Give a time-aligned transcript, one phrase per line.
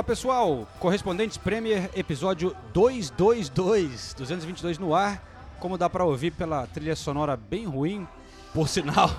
[0.00, 5.22] Fala pessoal, Correspondentes Premier, episódio 222, 222 no ar.
[5.58, 8.08] Como dá pra ouvir pela trilha sonora bem ruim,
[8.54, 9.10] por sinal,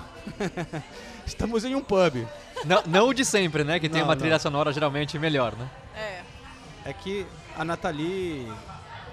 [1.24, 2.26] estamos em um pub.
[2.64, 3.78] Não, não o de sempre, né?
[3.78, 4.20] Que tem Não, uma não.
[4.20, 5.70] trilha sonora geralmente melhor, né?
[5.94, 6.22] É.
[6.86, 7.24] É que
[7.56, 8.52] a Nathalie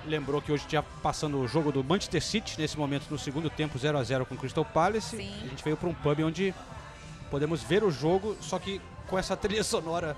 [0.08, 3.78] lembrou que hoje tinha passando o jogo do Manchester City, nesse momento no segundo tempo
[3.78, 5.18] 0 a 0 com o Crystal Palace.
[5.18, 5.36] Sim.
[5.44, 6.52] A gente veio para um pub onde
[7.30, 10.18] podemos ver o jogo, só que com essa trilha sonora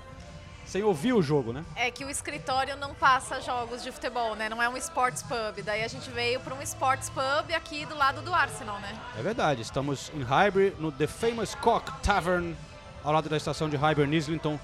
[0.72, 1.62] sem ouvir o jogo, né?
[1.76, 4.48] É que o escritório não passa jogos de futebol, né?
[4.48, 5.62] Não é um sports pub.
[5.62, 8.98] Daí a gente veio para um sports pub aqui do lado do Arsenal, né?
[9.18, 12.56] É verdade, estamos em Highbury, no The Famous Cock Tavern,
[13.04, 14.58] ao lado da estação de Highbury, Islington.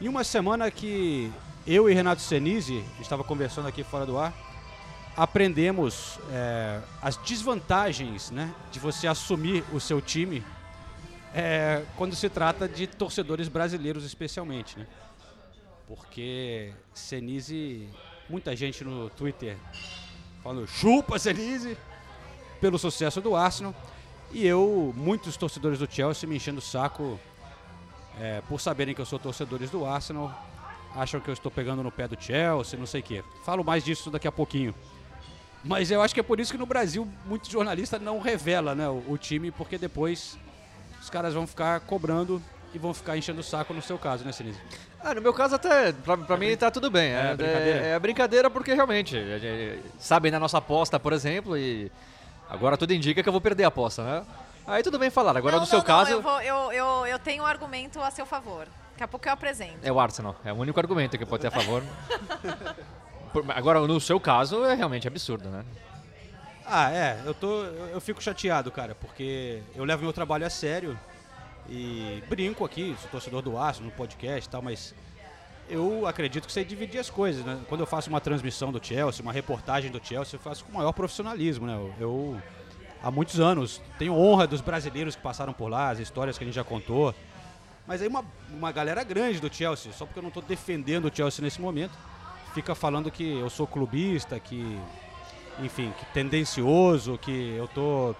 [0.00, 1.32] Em uma semana que
[1.66, 4.32] eu e Renato Senise, estava conversando aqui fora do ar,
[5.16, 10.44] aprendemos é, as desvantagens né, de você assumir o seu time
[11.34, 14.86] é, quando se trata de torcedores brasileiros especialmente, né?
[15.90, 17.88] Porque Senise,
[18.28, 19.56] muita gente no Twitter
[20.40, 21.76] falando chupa Senise
[22.60, 23.74] pelo sucesso do Arsenal
[24.30, 27.18] e eu, muitos torcedores do Chelsea me enchendo o saco
[28.20, 30.32] é, por saberem que eu sou torcedores do Arsenal,
[30.94, 33.24] acham que eu estou pegando no pé do Chelsea, não sei o quê.
[33.44, 34.72] Falo mais disso daqui a pouquinho.
[35.64, 38.88] Mas eu acho que é por isso que no Brasil muito jornalista não revela né,
[38.88, 40.38] o, o time, porque depois
[41.00, 42.40] os caras vão ficar cobrando
[42.72, 44.60] e vão ficar enchendo o saco no seu caso, né, Sinise?
[45.02, 47.10] Ah, no meu caso até, pra, pra mim tá tudo bem.
[47.12, 47.78] É É, brincadeira?
[47.86, 51.90] é, é brincadeira porque realmente, a gente- sabem da nossa aposta, por exemplo, e
[52.48, 54.22] agora tudo indica que eu vou perder a aposta, né?
[54.66, 55.36] Aí tudo bem falar.
[55.36, 58.00] Agora não, no seu não, caso, Não, eu, vou- eu, eu, eu tenho um argumento
[58.00, 58.66] a seu favor.
[58.92, 59.78] Daqui a pouco eu apresento.
[59.82, 60.36] é o Arsenal.
[60.44, 61.82] É o único argumento que pode ter a favor.
[63.32, 65.64] Por- Agora, no seu caso, é realmente absurdo, né?
[66.66, 67.62] Ah, é, eu tô.
[67.64, 70.96] Eu, eu fico chateado, cara, porque eu levo meu trabalho a sério
[71.70, 74.94] e brinco aqui, sou torcedor do Aço no podcast e tal, mas
[75.68, 77.60] eu acredito que sei dividir as coisas, né?
[77.68, 80.74] Quando eu faço uma transmissão do Chelsea, uma reportagem do Chelsea, eu faço com o
[80.74, 81.74] maior profissionalismo, né?
[81.74, 82.42] Eu, eu,
[83.02, 86.46] há muitos anos tenho honra dos brasileiros que passaram por lá, as histórias que a
[86.46, 87.14] gente já contou.
[87.86, 91.14] Mas aí uma, uma galera grande do Chelsea, só porque eu não estou defendendo o
[91.14, 91.96] Chelsea nesse momento,
[92.52, 94.78] fica falando que eu sou clubista, que
[95.62, 98.14] enfim, que tendencioso, que eu tô.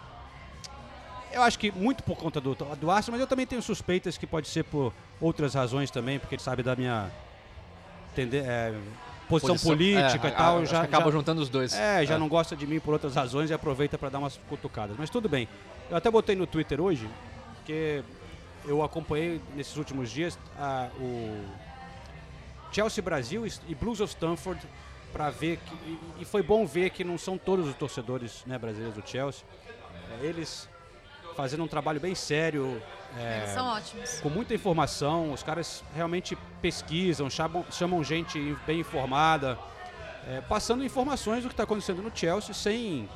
[1.33, 4.27] Eu acho que muito por conta do, do Arsenal, mas eu também tenho suspeitas que
[4.27, 7.11] pode ser por outras razões também, porque ele sabe da minha
[8.17, 8.75] é,
[9.29, 10.59] posição, política é, e tal.
[10.59, 11.73] a- acho já, que acaba já- juntando os dois.
[11.75, 14.97] é, já não gosta de mim por outras razões e aproveita para dar umas cutucadas.
[14.99, 15.49] Mas tudo bem.
[15.89, 17.09] Eu até botei no Twitter hoje,
[17.57, 18.03] porque
[18.65, 21.45] eu acompanhei nesses últimos dias a- o
[22.73, 24.61] Chelsea Brasil e Blues of Stamford
[25.13, 28.59] para ver que e- e foi bom ver que não são todos os torcedores né,
[28.59, 29.45] brasileiros do Chelsea.
[30.21, 30.69] É, eles
[31.37, 32.83] fazendo um trabalho bem sério.
[33.19, 34.21] é, Eles são ótimos.
[34.21, 39.59] com muita informação, os caras realmente pesquisam, chamam, chamam gente bem informada,
[40.29, 43.09] é, passando informações do que está acontecendo no Chelsea, sem.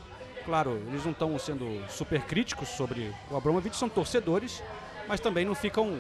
[0.44, 4.62] Claro, eles não estão sendo super críticos sobre o Abramovich, são torcedores,
[5.08, 5.98] mas também não ficam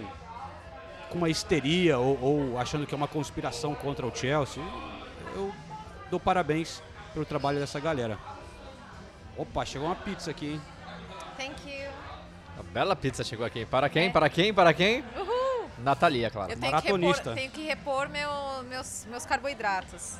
[1.08, 4.62] com uma histeria ou, ou achando que é uma conspiração contra o Chelsea.
[5.34, 5.50] Eu
[6.10, 6.82] dou parabéns
[7.14, 8.18] pelo trabalho dessa galera.
[9.36, 10.62] Opa, chegou uma pizza aqui, hein?
[11.38, 11.73] Thank you.
[12.58, 13.64] A bela pizza chegou aqui.
[13.66, 14.10] Para quem?
[14.10, 14.52] Para quem?
[14.54, 15.04] Para quem?
[15.16, 15.68] Uhul.
[15.78, 16.52] Natalia, claro.
[16.52, 17.30] Eu tenho que Maratonista.
[17.30, 20.16] repor, tenho que repor meu- meus, meus carboidratos.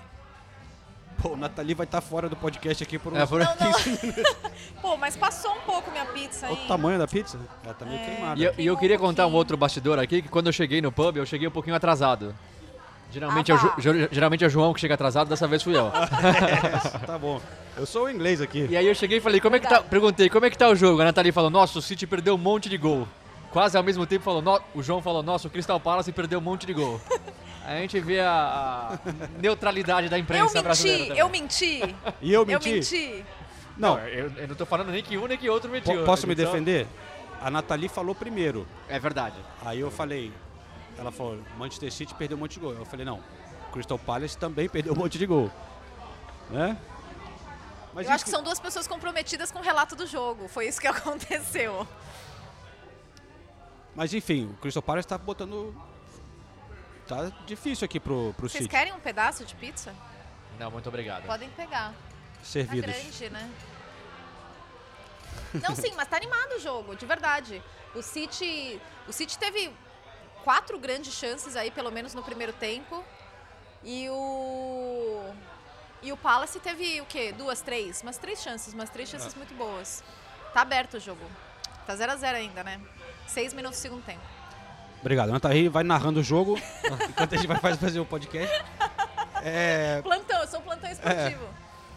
[1.23, 4.23] Pô, o Nathalie vai estar fora do podcast aqui por uns É, por- Não, não.
[4.83, 6.65] Pô, mas passou um pouco minha pizza Olha aí.
[6.65, 7.39] o tamanho da pizza.
[7.65, 8.05] Ela tá meio É.
[8.05, 8.41] queimada.
[8.41, 10.53] E eu, e eu Queimou queria um contar um outro bastidor aqui, que quando eu
[10.53, 12.35] cheguei no pub, eu cheguei um pouquinho atrasado.
[13.15, 15.77] Geralmente, Ah, é, o ger- geralmente é o João que chega atrasado, dessa vez fui
[15.77, 15.91] eu.
[17.07, 17.41] Tá bom.
[17.77, 18.67] Eu sou o inglês aqui.
[18.69, 19.81] E aí eu cheguei e falei, como é que tá?
[19.81, 21.01] Perguntei, como é que tá o jogo?
[21.01, 23.07] A Nathalie falou, nossa, o City perdeu um monte de gol.
[23.53, 26.43] Quase ao mesmo tempo falou, "No-" o João falou, nossa, o Crystal Palace perdeu um
[26.43, 27.01] monte de gol.
[27.65, 30.99] Aí a gente vê a, a neutralidade da Eu imprensa brasileira.
[31.05, 31.21] menti, também.
[31.21, 31.97] eu menti.
[32.21, 32.73] E eu Eu menti?
[32.73, 33.25] menti.
[33.79, 36.05] Não, eu, eu não tô falando nem que um nem que outro mentiu.
[36.05, 36.87] posso me defender?
[37.41, 38.67] A Nathalie falou primeiro.
[38.89, 39.37] É verdade.
[39.65, 40.33] Aí eu falei,
[40.99, 42.73] ela falou, Manchester City perdeu um monte de gol.
[42.73, 43.23] Eu falei, não,
[43.73, 45.51] Crystal Palace também perdeu um monte de gol.
[46.51, 46.77] Né?
[47.93, 50.49] Mas Eu acho que são duas pessoas comprometidas com o relato do jogo.
[50.49, 51.87] Foi isso que aconteceu.
[53.95, 55.75] Mas enfim, o Crystal Palace tá botando.
[57.07, 58.69] Tá difícil aqui pro, pro Vocês City.
[58.69, 59.95] querem um pedaço de pizza?
[60.59, 61.27] Não, muito obrigado.
[61.27, 61.91] Podem pegar.
[61.91, 61.95] Tá
[62.43, 62.91] Servidos.
[62.91, 63.51] grande, né?
[65.63, 67.63] Não, sim, mas tá animado o jogo, de verdade.
[67.95, 69.71] O City, o City teve
[70.45, 73.03] quatro grandes chances aí, pelo menos no primeiro tempo.
[73.83, 75.23] E o
[76.03, 77.33] e o Palace teve o quê?
[77.33, 80.05] Duas, três, umas três chances, umas três chances muito boas.
[80.53, 81.25] Tá aberto o jogo.
[81.87, 82.81] Tá 0 a 0 ainda, né?
[83.27, 84.21] Seis minutos do segundo tempo.
[85.01, 85.31] Obrigado.
[85.31, 86.59] A Nathalie vai narrando o jogo
[87.09, 88.65] enquanto a gente vai faz- fazer o podcast.
[89.43, 91.47] É, Plantão, eu sou um plantão esportivo.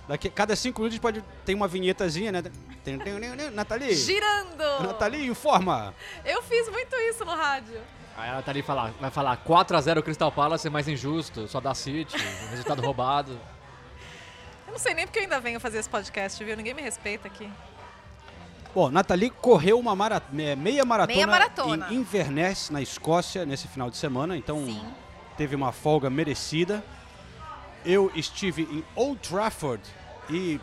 [0.07, 2.41] daqui, cada cinco minutos a gente pode ter uma vinhetazinha, né?
[2.41, 2.51] Tem,
[2.97, 3.95] tem, tem, tem, Nathalie.
[3.95, 4.83] Girando!
[4.83, 5.93] Nathalie, informa.
[6.25, 7.81] Eu fiz muito isso no rádio.
[8.17, 11.73] Aí ela tá ali falar, vai falar 4x0 Crystal Palace é mais injusto, só dá
[11.75, 12.17] City,
[12.49, 13.39] resultado roubado.
[14.65, 16.57] Eu não sei nem porque eu ainda venho fazer esse podcast, viu?
[16.57, 17.47] Ninguém me respeita aqui.
[18.73, 21.87] Bom, Nathalie correu uma mara- me- meia maratona, Meia maratona.
[21.91, 24.35] em Inverness, na Escócia, nesse final de semana.
[24.35, 24.83] Então, Sim.
[25.37, 26.83] teve uma folga merecida.
[27.85, 29.81] Eu estive em Old Trafford
[30.29, 30.59] e,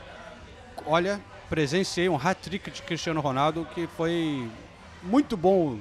[0.87, 4.49] olha, presenciei um hat-trick de Cristiano Ronaldo que foi
[5.03, 5.79] muito bom.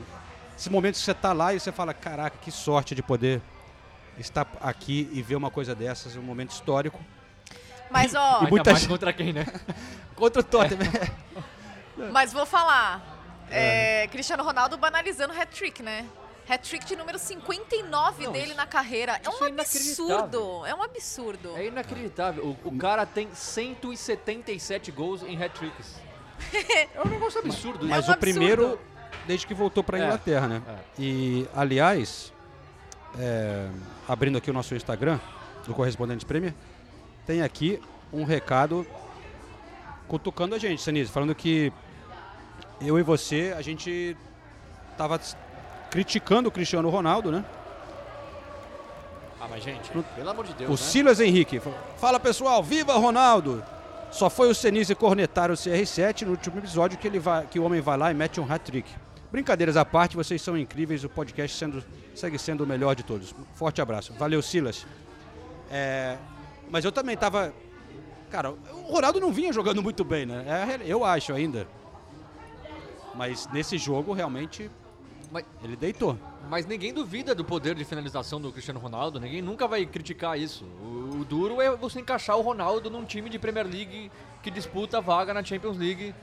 [0.57, 3.41] Esse momento que você está lá e você fala, caraca, que sorte de poder
[4.17, 6.99] estar aqui e ver uma coisa dessas, um momento histórico.
[7.89, 9.45] Mas, ó, E Ainda muita mais gente- contra quem, né?
[10.15, 10.91] Contra o Tottenham.
[12.11, 13.45] mas vou falar.
[13.49, 16.05] É, Cristiano Ronaldo banalizando hat-trick, né?
[16.47, 19.19] Hat-trick de número 59 Não, dele isso- na carreira.
[19.23, 20.65] É um é absurdo.
[20.65, 21.55] É um absurdo.
[21.57, 22.55] É inacreditável.
[22.63, 25.95] O, o cara tem 177 gols em hat-tricks.
[26.95, 27.85] É um negócio absurdo.
[27.87, 28.19] Mas um o absurdo.
[28.19, 28.79] primeiro
[29.27, 30.61] desde que voltou para É, Inglaterra, né?
[30.67, 30.75] é.
[31.01, 32.33] E, aliás,
[33.17, 33.67] é,
[34.07, 35.19] abrindo aqui o nosso Instagram,
[35.65, 36.53] do Correspondente Premier,
[37.25, 37.79] tem aqui
[38.11, 38.85] um recado
[40.07, 41.71] cutucando a gente, Sanise, falando que
[42.81, 44.15] eu e você, a gente
[44.97, 45.19] tava
[45.89, 47.45] criticando o Cristiano Ronaldo, né?
[49.39, 50.77] Ah, mas gente, pelo amor de Deus, O né?
[50.77, 51.59] Silas Henrique.
[51.59, 53.63] fa- Fala pessoal, viva Ronaldo!
[54.11, 57.63] Só foi o Senise cornetar o CR7 no último episódio que, ele vai, que o
[57.63, 58.89] homem vai lá e mete um hat-trick.
[59.33, 61.83] Brincadeiras à parte, vocês são incríveis, o podcast sendo-
[62.13, 63.33] segue sendo o melhor de todos.
[63.55, 64.13] Forte abraço.
[64.13, 64.85] Valeu, Silas.
[65.71, 66.17] É,
[66.69, 67.51] mas eu também tava.
[68.29, 70.45] Cara, o Ronaldo não vinha jogando muito bem, né?
[70.47, 71.67] É eu acho ainda.
[73.15, 74.69] Mas nesse jogo, realmente,
[75.31, 76.15] Mas, ele deitou.
[76.47, 79.19] mas ninguém duvida do poder de finalização do Cristiano Ronaldo.
[79.19, 80.63] Ninguém nunca vai criticar isso.
[80.79, 84.11] O, o duro é você encaixar o Ronaldo num time de Premier League
[84.43, 86.13] que disputa a vaga na Champions League.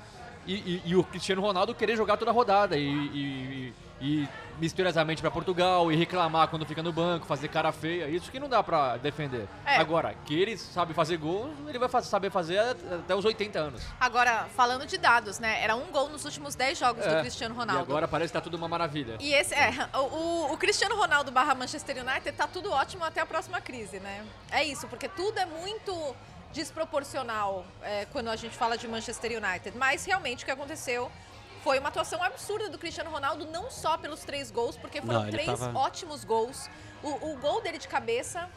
[0.46, 4.28] E, e- e o Cristiano Ronaldo querer jogar toda a rodada e, e- e- e
[4.58, 8.48] misteriosamente pra Portugal e reclamar quando fica no banco, fazer cara feia, isso que não
[8.48, 9.46] dá pra defender.
[9.64, 9.76] É.
[9.76, 13.82] Agora, que ele sabe fazer gol, ele vai saber fazer até os 80 anos.
[13.98, 15.62] Agora, falando de dados, né?
[15.62, 17.20] Era um gol nos últimos 10 jogos do É.
[17.20, 17.82] Cristiano E Ronaldo.
[17.82, 19.16] agora parece que tá tudo uma maravilha.
[19.20, 23.20] E esse é, o, o- o Cristiano Ronaldo barra Manchester United tá tudo ótimo até
[23.20, 24.24] a próxima crise, né?
[24.50, 25.92] É isso, porque tudo é muito
[26.52, 29.76] desproporcional é, quando a gente fala de Manchester United.
[29.76, 31.10] Mas realmente o que aconteceu
[31.62, 35.30] foi uma atuação absurda do Cristiano Ronaldo, não só pelos três gols, porque foram Não,
[35.30, 36.68] três tava- ótimos gols.
[37.02, 38.48] O, o gol dele de cabeça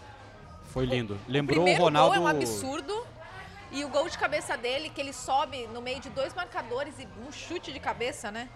[0.66, 1.16] Foi lindo.
[1.28, 2.16] o Lembrou o primeiro Ronaldo.
[2.16, 3.06] gol é um absurdo.
[3.72, 7.08] E o gol de cabeça dele, que ele sobe no meio de dois marcadores e
[7.28, 8.48] um chute de cabeça, né?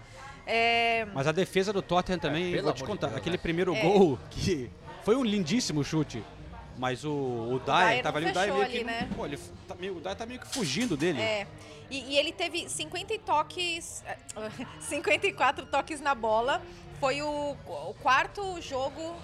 [0.46, 3.42] É, Mas a defesa do Tottenham também, É, vou te contar, Deus, aquele né?
[3.42, 3.82] primeiro É.
[3.82, 4.70] gol que
[5.02, 6.22] foi um lindíssimo chute.
[6.78, 8.76] Mas o, o Dyer Dyer tava não ali, o Dyer meio que.
[8.76, 9.08] ali, né?
[9.14, 11.20] Pô, ele tá meio, o Dyer tá meio que fugindo dele.
[11.20, 11.46] É.
[11.90, 14.04] E, e ele teve 50 toques,
[14.80, 16.62] 54 toques na bola.
[17.00, 19.14] Foi o, o quarto jogo,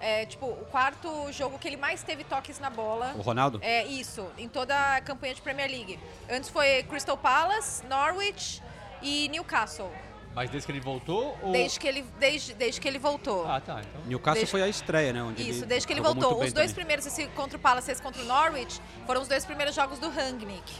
[0.00, 3.14] é, tipo, o quarto jogo que ele mais teve toques na bola.
[3.16, 3.60] O Ronaldo?
[3.62, 5.98] É isso, em toda a campanha de Premier League.
[6.28, 8.62] Antes foi Crystal Palace, Norwich
[9.02, 9.90] e Newcastle.
[10.34, 11.52] Mas desde que ele voltou ou...
[11.52, 13.46] Desde que ele, desde, desde que ele voltou.
[13.50, 13.80] Ah, tá.
[13.80, 14.02] Então...
[14.06, 15.22] Newcastle desde- foi a estreia, né?
[15.22, 16.34] Onde Isso, desde que ele voltou.
[16.34, 16.74] Os dois também.
[16.74, 20.08] primeiros, esse contra o Palace, esse contra o Norwich, foram os dois primeiros jogos do
[20.08, 20.72] Rangnick.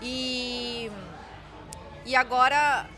[0.00, 0.90] E.
[2.06, 2.88] E agora.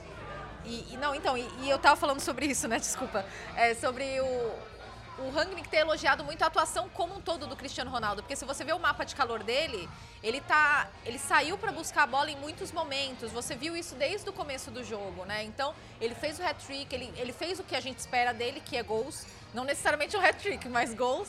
[0.65, 2.79] E, e não, então, e, e eu tava falando sobre isso, né?
[2.79, 3.25] Desculpa.
[3.57, 4.76] É, sobre o.
[5.19, 8.45] O Rangnick ter elogiado muito a atuação como um todo do Cristiano Ronaldo, porque se
[8.45, 9.89] você vê o mapa de calor dele,
[10.23, 13.33] ele tá, ele saiu para buscar a bola em muitos momentos.
[13.33, 15.43] Você viu isso desde o começo do jogo, né?
[15.45, 18.77] Então, ele fez o hat-trick, ele, ele fez o que a gente espera dele, que
[18.77, 21.29] é gols, não necessariamente o hat-trick, mas gols.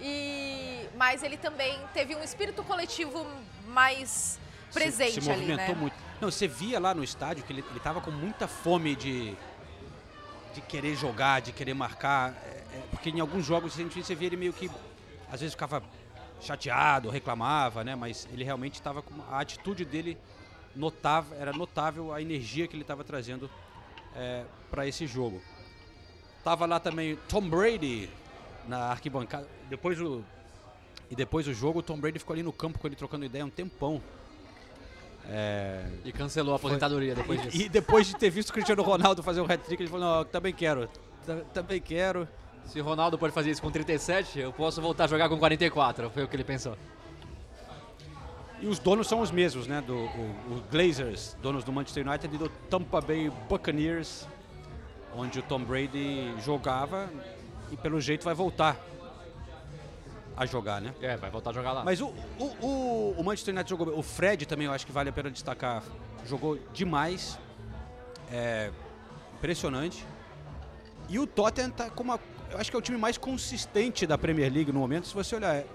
[0.00, 3.24] E mas ele também teve um espírito coletivo
[3.66, 4.38] mais
[4.70, 5.80] Se- presente se, ali, movimentou né?
[5.80, 5.96] muito.
[6.20, 9.36] Não, você via lá no estádio que ele, ele tava com muita fome de,
[10.54, 12.32] de querer jogar, de querer marcar.
[12.78, 14.70] É, é, porque em alguns jogos você via ele meio que.
[15.30, 15.82] Às vezes ficava
[16.40, 17.94] chateado, reclamava, né?
[17.94, 20.16] Mas ele realmente estava com a atitude dele
[20.74, 23.50] notável, era notável a energia que ele estava trazendo
[24.70, 25.40] para esse jogo.
[26.42, 28.08] Tava lá também Tom Brady
[28.66, 29.46] na arquibancada.
[29.68, 30.24] Depois o
[31.10, 33.44] e depois do jogo o Tom Brady ficou ali no campo com ele trocando ideia
[33.44, 34.00] um tempão.
[35.30, 37.56] É, E cancelou a aposentadoria depois disso.
[37.56, 40.54] e depois de ter visto o Cristiano Ronaldo fazer um hat-trick, ele falou: "Não, também
[40.54, 40.88] quero.
[41.26, 42.26] ta- Também quero".
[42.68, 46.10] Se Ronaldo pode fazer isso com 37, eu posso voltar a jogar com 44.
[46.10, 46.76] Foi o que ele pensou.
[48.60, 49.80] E os donos são os mesmos, né?
[49.80, 54.28] Do o, o Glazers, donos do Manchester United e do Tampa Bay Buccaneers,
[55.16, 57.08] onde o Tom Brady jogava
[57.72, 58.76] e pelo jeito vai voltar
[60.36, 60.94] a jogar, né?
[61.00, 61.84] É, vai voltar a jogar lá.
[61.84, 63.98] Mas o, o, o, Manchester United jogou bem.
[63.98, 65.82] O Fred também eu acho que vale a pena destacar.
[66.26, 67.38] Jogou demais.
[68.30, 68.70] É
[69.38, 70.04] impressionante.
[71.08, 72.20] E o Tottenham tá com uma.
[72.50, 75.06] Eu acho que é o time mais consistente da Premier League no momento.
[75.06, 75.66] Se você olhar, é,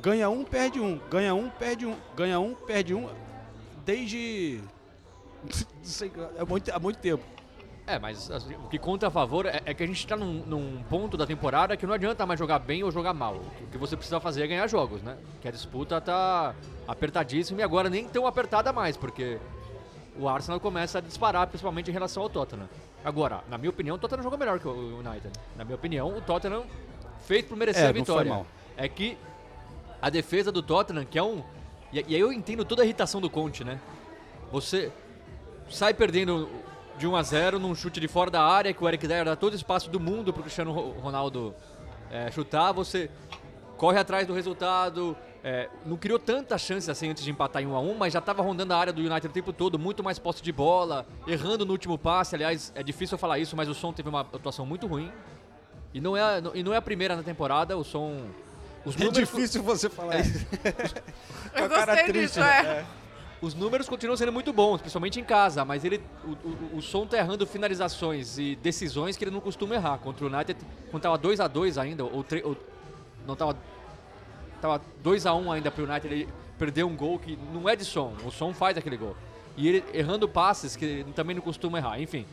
[0.00, 0.98] ganha um, perde um.
[1.10, 1.96] Ganha um, perde um.
[2.16, 3.08] Ganha um, perde um.
[3.84, 4.60] Desde.
[5.82, 7.22] sei, há, muito, há muito tempo.
[7.86, 10.44] É, mas assim, o que conta a favor é, é que a gente tá num,
[10.46, 13.36] num ponto da temporada que não adianta mais jogar bem ou jogar mal.
[13.60, 15.18] O que você precisa fazer é ganhar jogos, né?
[15.40, 16.54] Que a disputa tá
[16.86, 19.38] apertadíssima e agora nem tão apertada mais, porque
[20.18, 22.68] o Arsenal começa a disparar, principalmente em relação ao Tottenham.
[23.04, 25.30] Agora, na minha opinião, o Tottenham jogou melhor que o United.
[25.56, 26.64] Na minha opinião, o Tottenham
[27.26, 28.30] fez por merecer É, a vitória.
[28.76, 29.16] É que
[30.00, 31.42] a defesa do Tottenham, que é um.
[31.92, 33.78] E, e aí eu entendo toda a irritação do Conte, né?
[34.50, 34.92] Você
[35.70, 36.48] sai perdendo
[36.98, 39.34] de 1 a 0 num chute de fora da área, que o Eric Dyer dá
[39.34, 41.54] todo espaço do mundo pro Cristiano Ro- Ronaldo
[42.10, 43.10] é, chutar, você
[43.78, 47.74] corre atrás do resultado, é, não criou tanta chance assim antes de empatar em 1
[47.76, 50.18] a 1 mas já estava rondando a área do United o tempo todo, muito mais
[50.18, 53.74] posse de bola, errando no último passe, aliás, é difícil eu falar isso, mas o
[53.74, 55.10] Som teve uma atuação muito ruim,
[55.92, 58.26] e não é, a- e não é a primeira na temporada, o Som...
[58.84, 60.44] Os É números- difícil você falar isso.
[61.54, 62.60] Eu gostei triste, disso, né?
[62.80, 62.84] é.
[63.40, 67.04] Os números continuam sendo muito bons, principalmente em casa, mas ele, o, o, o som
[67.06, 69.98] tá errando finalizações e decisões que ele não costuma errar.
[69.98, 70.58] Contra o United,
[70.90, 72.56] quando tava 2x2 ainda, ou, tre- ou
[73.26, 73.56] não tava
[74.62, 78.30] tava 2x1 ainda pro United, ele perdeu um gol que não é de som, o
[78.30, 79.16] som faz aquele gol.
[79.56, 82.24] E ele errando passes que ele também não costuma errar, enfim.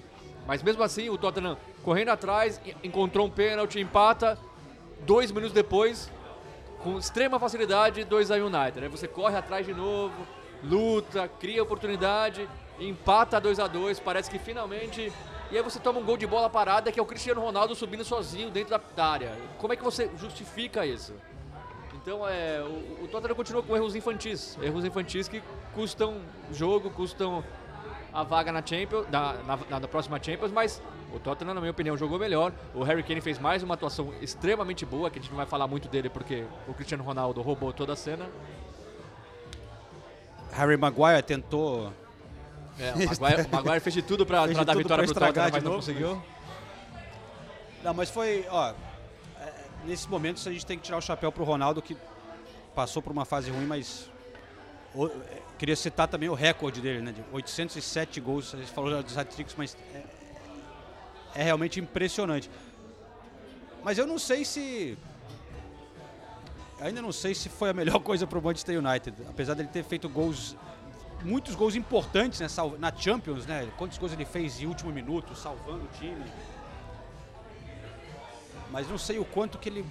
[0.45, 4.37] Mas mesmo assim, o Tottenham correndo atrás, encontrou um pênalti, empata,
[5.05, 6.11] dois minutos depois,
[6.83, 8.83] com extrema facilidade, 2 a United.
[8.83, 10.15] Aí você corre atrás de novo,
[10.63, 12.47] luta, cria oportunidade,
[12.79, 15.11] empata 2 a 2 parece que finalmente.
[15.51, 18.05] E aí você toma um gol de bola parada que é o Cristiano Ronaldo subindo
[18.05, 19.35] sozinho dentro da área.
[19.57, 21.13] Como é que você justifica isso?
[22.09, 25.43] Então é, o, o Tottenham continua com erros infantis, erros infantis que
[25.75, 26.17] custam
[26.51, 27.43] jogo, custam
[28.11, 30.81] a vaga na Champions, na, na, na próxima Champions, mas
[31.13, 32.51] o Tottenham, na minha opinião, jogou melhor.
[32.73, 35.67] O Harry Kane fez mais uma atuação extremamente boa, que a gente não vai falar
[35.67, 38.27] muito dele porque o Cristiano Ronaldo roubou toda a cena.
[40.51, 41.93] Harry Maguire tentou
[42.79, 45.49] É, o, Maguire, o Maguire fez de tudo de dar tudo vitória pra pro Tottenham,
[45.51, 45.75] mas não novo.
[45.75, 46.19] conseguiu.
[47.83, 48.73] Não, mas foi, ó,
[49.85, 51.95] nesses momentos a gente tem que tirar o chapéu pro Ronaldo que
[52.75, 54.09] passou por uma fase ruim, mas
[54.93, 59.01] o- é, queria citar também o recorde dele, né, de 807 gols, a gente falou
[59.03, 60.03] dos hat-tricks, mas é,
[61.35, 62.49] é realmente impressionante.
[63.83, 64.97] Mas eu não sei se
[66.81, 70.07] ainda não sei se foi a melhor coisa pro Manchester United, apesar dele ter feito
[70.09, 70.55] gols
[71.23, 73.69] muitos gols importantes né, sal- na Champions, né?
[73.77, 76.23] Quantos gols ele fez em último minuto, salvando o time.
[78.71, 79.85] Mas não sei o quanto que ele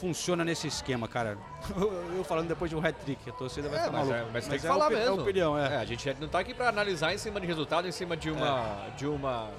[0.00, 1.36] funciona nesse esquema, cara.
[1.76, 4.16] Eu, eu falando depois de um hat-trick, a torcida vai É, ficar mas, maluca.
[4.28, 5.20] é, mas tem Mas que é falar é mesmo.
[5.22, 5.76] opinião, é.
[5.76, 8.86] a gente não tá aqui pra analisar em cima de resultado, em cima de uma,
[8.96, 9.50] de uma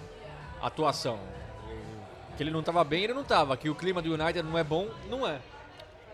[0.61, 1.19] atuação.
[2.37, 3.57] Que ele não tava bem, ele não tava.
[3.57, 5.39] Que o clima do United não é bom, não é.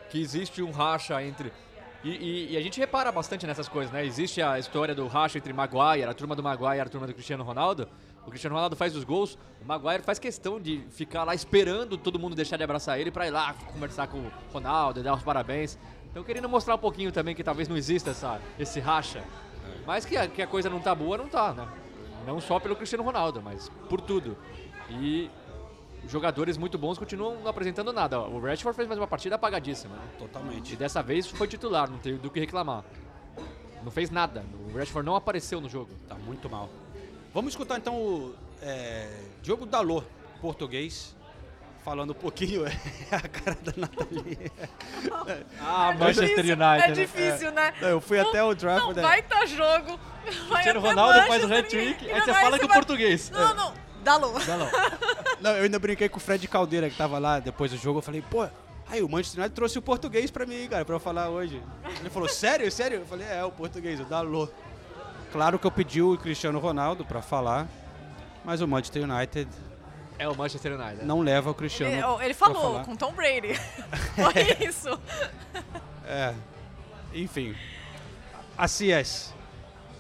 [0.09, 1.53] Que existe um racha entre...
[2.03, 4.05] E, e- e a gente repara bastante nessas coisas, né?
[4.05, 7.13] Existe a história do racha entre Maguire, a turma do Maguire e a turma do
[7.13, 7.87] Cristiano Ronaldo.
[8.25, 12.17] O Cristiano Ronaldo faz os gols, o Maguire faz questão de ficar lá esperando todo
[12.17, 15.77] mundo deixar de abraçar ele pra ir lá conversar com o Ronaldo, dar os parabéns.
[16.09, 19.23] Então querendo mostrar um pouquinho também que talvez não exista essa, esse racha.
[19.85, 21.67] Mas que a, que a coisa não tá boa, não tá, né?
[22.25, 24.35] Não só pelo Cristiano Ronaldo, mas por tudo.
[24.89, 25.29] E
[26.07, 28.19] jogadores muito bons continuam não apresentando nada.
[28.19, 29.95] O Rashford fez mais uma partida apagadíssima.
[29.95, 30.03] Né?
[30.15, 30.75] E Totalmente.
[30.75, 32.83] dessa vez foi titular, não tem do que reclamar.
[33.83, 34.43] Não fez nada.
[34.67, 35.91] O Rashford não apareceu no jogo.
[36.07, 36.69] Tá muito mal.
[37.35, 39.09] Vamos escutar então o é,
[39.43, 40.01] Diogo Dalô,
[40.39, 41.13] português,
[41.83, 42.63] falando um pouquinho
[43.11, 44.49] a cara da Nathalie.
[45.59, 47.73] Ah, difícil, É difícil, né?
[47.81, 48.85] Eu fui até o draft.
[48.85, 49.01] Não, né?
[49.01, 49.99] vai tá jogo.
[50.47, 53.29] Vai até Ronaldo faz o Manchester hat-trick, aí você fala que o vai- português.
[53.29, 53.73] Não, não.
[54.01, 54.31] Dalô.
[55.41, 57.99] Não, eu ainda brinquei com o Fred Caldeira, que tava lá depois do jogo.
[57.99, 58.47] Eu falei, pô,
[58.87, 61.61] Aí o Manchester United trouxe o português pra mim, cara, pra eu falar hoje.
[61.99, 62.99] Ele falou, sério, sério?
[62.99, 64.51] Eu falei, é, o português, o Dalot.
[65.35, 67.67] Claro que eu pedi o Cristiano Ronaldo pra falar,
[68.45, 69.49] mas o Manchester United
[70.17, 71.03] É o Manchester United.
[71.03, 72.85] não leva o Cristiano Ele, ele pra falou falar.
[72.85, 73.53] com Tom Brady.
[74.15, 74.97] Foi isso.
[76.05, 76.33] É,
[77.13, 77.53] enfim.
[78.57, 79.03] Assim é.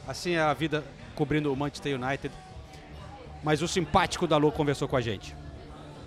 [0.07, 2.33] Assim é a vida cobrindo o Manchester United.
[3.43, 5.35] Mas o simpático Dalot conversou com a gente.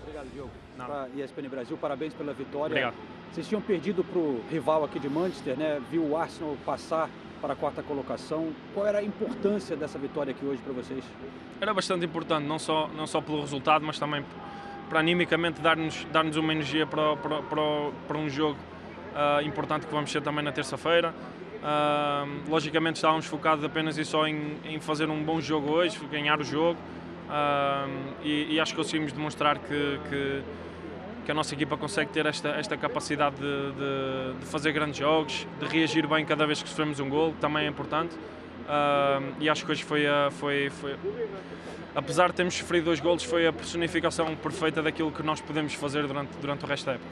[0.01, 0.51] Obrigado, Diogo.
[0.75, 2.73] Para ESPN Brasil, parabéns pela vitória.
[2.73, 2.95] Obrigado.
[3.31, 5.83] Vocês tinham perdido para o rival aqui de Manchester, né?
[5.91, 8.53] Viu o Arsenal passar para a quarta colocação.
[8.75, 11.05] Qual era a importância dessa vitória aqui hoje para vocês?
[11.61, 14.25] Era bastante importante, não só, não só pelo resultado, mas também
[14.89, 17.63] para animicamente dar-nos dar uma energia para, para, para,
[18.07, 18.57] para um jogo
[19.15, 21.15] ah, importante que vamos ter também na terça-feira.
[21.63, 26.41] Ah, logicamente estávamos focados apenas e só em, em fazer um bom jogo hoje, ganhar
[26.41, 26.79] o jogo.
[27.29, 27.87] Ah,
[28.23, 30.43] e, e acho que conseguimos demonstrar que, que,
[31.29, 35.47] que a nossa equipa consegue ter esta, esta capacidade de, de- de fazer grandes jogos,
[35.61, 38.17] de reagir bem cada vez que sofremos um gol, também é importante.
[38.67, 40.97] Ah, e acho que hoje foi, a- foi, foi,
[41.95, 46.07] apesar de termos sofrido dois golos, foi a personificação perfeita daquilo que nós podemos fazer
[46.07, 47.07] durante, durante o resto da época.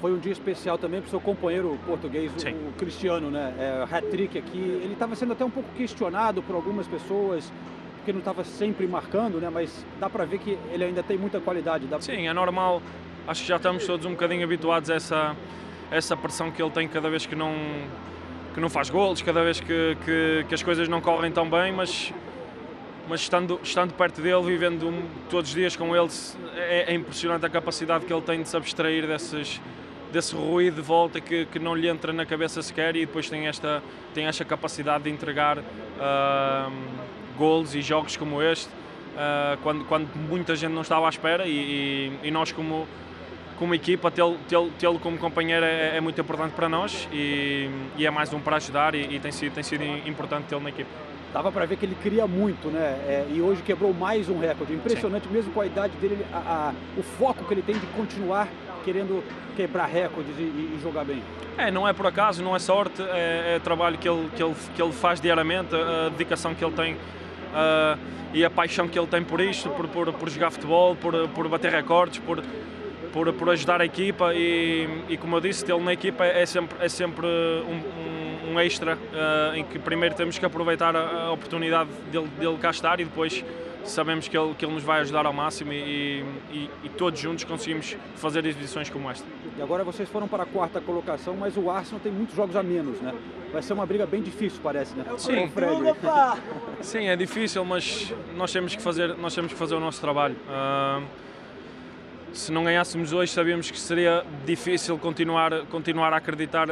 [0.00, 2.52] Foi um dia especial também para o seu companheiro português, o, Sim.
[2.68, 3.52] o Cristiano, né?
[3.58, 4.56] É, hat-trick aqui.
[4.56, 7.52] Ele estava sendo até um pouco questionado por algumas pessoas,
[7.96, 9.50] porque não estava sempre marcando, né?
[9.52, 11.88] Mas dá para ver que ele ainda tem muita qualidade.
[11.88, 12.80] Dá Sim, é normal.
[13.28, 15.36] Acho que já estamos todos um bocadinho habituados a essa,
[15.90, 17.54] essa pressão que ele tem cada vez que não,
[18.54, 21.70] que não faz golos, cada vez que, que, que as coisas não correm tão bem,
[21.70, 22.10] mas,
[23.06, 24.90] mas estando, estando perto dele, vivendo
[25.28, 26.08] todos os dias com ele,
[26.56, 29.60] é, é impressionante a capacidade que ele tem de se abstrair desses,
[30.10, 33.46] desse ruído de volta que, que não lhe entra na cabeça sequer e depois tem
[33.46, 33.82] esta,
[34.14, 36.72] tem esta capacidade de entregar ahm,
[37.36, 38.70] golos e jogos como este
[39.18, 41.50] ah, quando, quando muita gente não estava à espera e,
[42.22, 42.88] e- e nós como,
[43.58, 48.06] como equipa tê-lo tê tê como companheiro é, é muito importante para nós e, e
[48.06, 50.90] é mais um para ajudar e, e tem, sido, tem sido importante tê-lo na equipa.
[51.32, 52.80] Dava para ver que ele queria muito, né?
[53.06, 54.72] É, e hoje quebrou mais um recorde.
[54.72, 57.86] Impressionante, mesmo com a idade dele, ele- a- a- o foco que ele tem de
[57.88, 58.48] continuar
[58.82, 59.22] querendo
[59.54, 61.22] quebrar recordes e, e- jogar bem.
[61.58, 64.54] É, não é por acaso, não é sorte, é, é trabalho que ele, que, ele,
[64.74, 66.96] que ele faz diariamente, a dedicação que ele tem
[67.52, 67.98] ah,
[68.32, 71.46] e a paixão que ele tem por isto, por, por, por jogar futebol, por, por
[71.48, 72.42] bater recordes, por,
[73.12, 76.76] por, por ajudar a equipa e, e como eu disse, tê-lo na equipa é sempre,
[76.84, 81.32] é sempre um, um- um extra ah, em que primeiro temos que aproveitar a, a
[81.32, 83.44] oportunidade dele, dele cá estar e depois
[83.84, 87.44] sabemos que ele, que ele nos vai ajudar ao máximo e, e, e todos juntos
[87.44, 89.26] conseguimos fazer exibições como esta.
[89.56, 92.62] E agora vocês foram para a quarta colocação, mas o Arsenal tem muitos jogos a
[92.62, 93.14] menos, né?
[93.52, 95.04] Vai ser uma briga bem difícil, parece, né?
[95.16, 95.48] Sim.
[96.82, 100.36] Sim, é difícil, mas nós temos que fazer, nós temos que fazer o nosso trabalho.
[100.50, 101.00] Ah,
[102.32, 106.68] se não ganhássemos hoje, sabíamos que seria difícil continuar, continuar a acreditar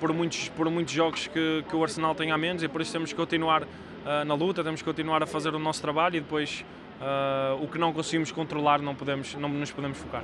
[0.00, 2.92] por muitos, por muitos jogos que, que o Arsenal tem a menos e por isso
[2.92, 3.66] temos que continuar
[4.04, 6.64] ah, na luta, temos que continuar a fazer o nosso trabalho e depois
[7.00, 10.22] ah, o que não conseguimos controlar não, podemos, não nos podemos focar.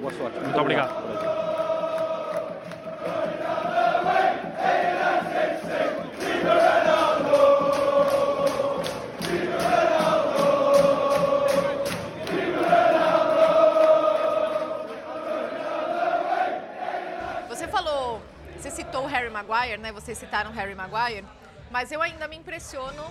[0.00, 0.38] Boa sorte.
[0.40, 1.58] Muito obrigado.
[19.58, 19.92] Maguire, né?
[19.92, 21.24] Vocês citaram Harry Maguire,
[21.70, 23.04] mas eu ainda me impressiono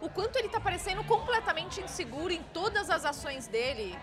[0.00, 3.96] o quanto ele tá parecendo completamente inseguro em todas as ações dele,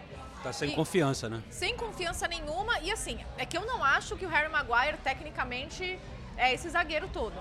[0.44, 1.42] Tá sem E- confiança, né?
[1.50, 2.80] sem confiança nenhuma.
[2.82, 6.00] E assim, é que eu não acho que o Harry Maguire, tecnicamente,
[6.38, 7.34] é esse zagueiro todo.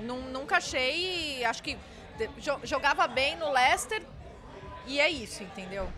[0.00, 1.44] Nun- nunca achei.
[1.44, 1.76] Acho que
[2.64, 4.02] jogava bem no Leicester
[4.86, 5.92] e é isso, entendeu?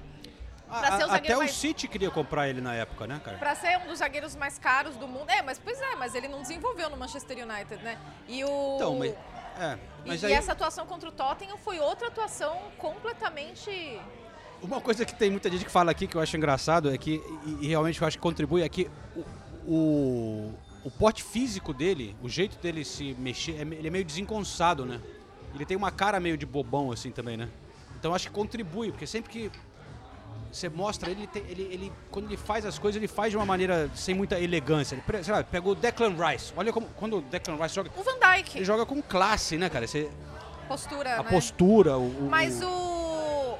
[0.70, 3.37] O A- Até o mais- City queria comprar ele na época, né, cara?
[3.38, 5.28] Pra ser um dos zagueiros mais caros do mundo.
[5.28, 7.98] É, mas pois é, mas ele não desenvolveu no Manchester United, né?
[8.28, 8.76] E o.
[8.76, 9.12] Então, mas.
[9.59, 10.33] É, mas e, aí.
[10.33, 14.00] e essa atuação contra o Tottenham foi outra atuação completamente.
[14.62, 17.20] Uma coisa que tem muita gente que fala aqui que eu acho engraçado é que,
[17.44, 19.24] e, e realmente eu acho que contribui, é que o,
[19.66, 20.54] o,
[20.85, 25.00] o porte físico dele, o jeito dele se mexer, é ele é meio desengonçado, né?
[25.54, 27.48] Ele tem uma cara meio de bobão assim também, né?
[27.98, 29.50] Então eu acho que contribui, porque sempre que
[30.50, 33.46] você mostra ele, tem- ele, ele quando ele faz as coisas, ele faz de uma
[33.46, 34.94] maneira sem muita elegância.
[34.96, 36.52] Ele, sei lá, pegou o Declan Rice.
[36.56, 39.68] Olha como quando o Declan Rice joga, O Van Dijk, ele joga com classe, né,
[39.68, 39.86] cara?
[39.86, 40.10] Você-
[40.68, 41.30] postura, a né?
[41.30, 42.68] postura, o, o- Mas o,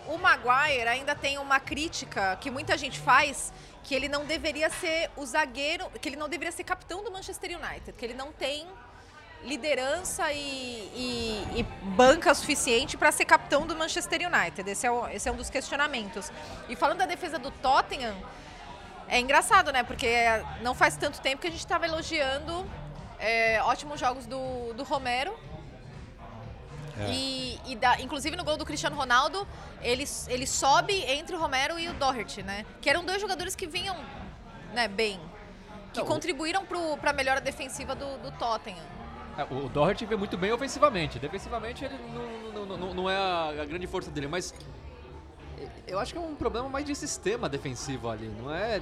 [0.09, 5.11] o Maguire ainda tem uma crítica que muita gente faz que ele não deveria ser
[5.17, 8.67] o zagueiro, que ele não deveria ser capitão do Manchester United, que ele não tem
[9.45, 10.37] liderança e,
[10.95, 11.63] e- e
[11.97, 14.69] banca suficiente para ser capitão do Manchester United.
[14.71, 16.31] Esse é, o- esse é um dos questionamentos.
[16.69, 18.15] E falando da defesa do Tottenham,
[19.13, 19.83] É engraçado, né?
[19.83, 20.09] Porque
[20.63, 22.65] não faz tanto tempo que a gente estava elogiando
[23.19, 25.37] é, ótimos jogos do, do Romero.
[26.97, 27.11] É.
[27.11, 29.49] E, e da- inclusive no gol do Cristiano Ronaldo,
[29.83, 32.65] ele, ele sobe entre o Romero e o Doherty, né?
[32.81, 33.97] Que eram dois jogadores que vinham
[34.75, 35.21] né, bem.
[35.93, 38.85] Que Não, contribuíram para a melhora defensiva do, do Tottenham.
[39.39, 41.19] É, O Doherty veio muito bem ofensivamente.
[41.19, 41.95] Defensivamente ele
[42.55, 44.55] não, não, não, não é a, grande força dele, mas
[45.87, 48.31] eu acho que é um problema mais de sistema defensivo ali.
[48.41, 48.81] Não é,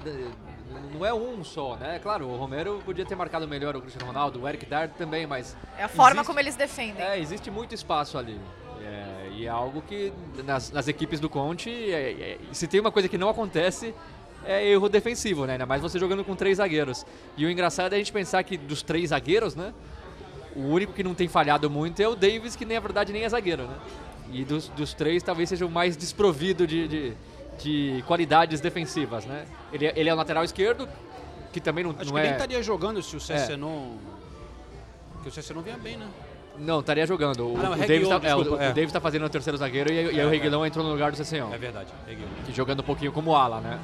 [0.92, 1.98] não é um só, né?
[1.98, 5.56] Claro, o Romero podia ter marcado melhor o Cristiano Ronaldo, o Eric Dyer também, mas
[5.78, 7.02] É a forma existe- como eles defendem.
[7.04, 8.38] É, existe muito espaço ali.
[8.80, 10.12] É, e é algo que
[10.44, 13.94] nas, nas equipes do Conte, é- é- se tem uma coisa que não acontece,
[14.44, 15.52] é erro defensivo, né?
[15.54, 17.04] Ainda mais você jogando com três zagueiros.
[17.36, 19.74] E o engraçado é a gente pensar que dos três zagueiros, né?
[20.58, 23.28] O único que não tem falhado muito é o Davis, que na verdade nem é
[23.28, 23.74] zagueiro, né?
[24.32, 27.12] E dos, dos três talvez seja o mais desprovido de, de,
[27.58, 29.44] de qualidades defensivas, né?
[29.72, 30.88] Ele, é- ele é o lateral esquerdo,
[31.52, 32.22] que também não, Acho não que é...
[32.24, 33.92] nem estaria jogando se o CC não.
[35.14, 36.06] Porque o CC não vinha bem, né?
[36.58, 37.46] Não, estaria jogando.
[37.52, 38.72] O, Ah, não, o Reguilon, Davis tá, é, o- o é.
[38.72, 41.16] Davis tá fazendo o terceiro zagueiro e, e aí o Reguilão entrou no lugar do
[41.16, 41.52] Cessenhon.
[41.54, 41.88] É verdade.
[42.06, 42.28] Reguilon.
[42.44, 43.78] que jogando um pouquinho como ala, né?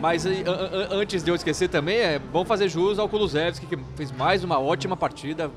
[0.00, 3.66] Mas aí, an- an- antes de eu esquecer também, é bom fazer jus ao Kulusevski,
[3.66, 5.50] que fez mais uma ótima partida,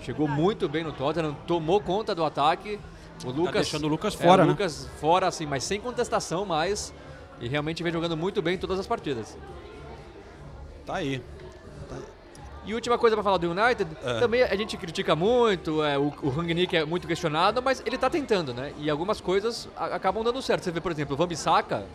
[0.00, 2.78] chegou muito bem no Tottenham, tomou conta do ataque.
[3.24, 4.52] O Lucas, Tá deixando o Lucas é, fora, o né?
[4.52, 6.92] Lucas fora, assim, mas sem contestação mais.
[7.40, 9.36] E realmente vem jogando muito bem em todas as partidas.
[10.86, 11.22] Tá aí.
[12.64, 14.18] E última coisa pra falar do United, É.
[14.20, 18.10] também a gente critica muito, é, o, o Rangnick é muito questionado, mas ele tá
[18.10, 18.74] tentando, né?
[18.78, 20.64] E algumas coisas a- acabam dando certo.
[20.64, 21.86] Você vê, por exemplo, o Van-Bissaka,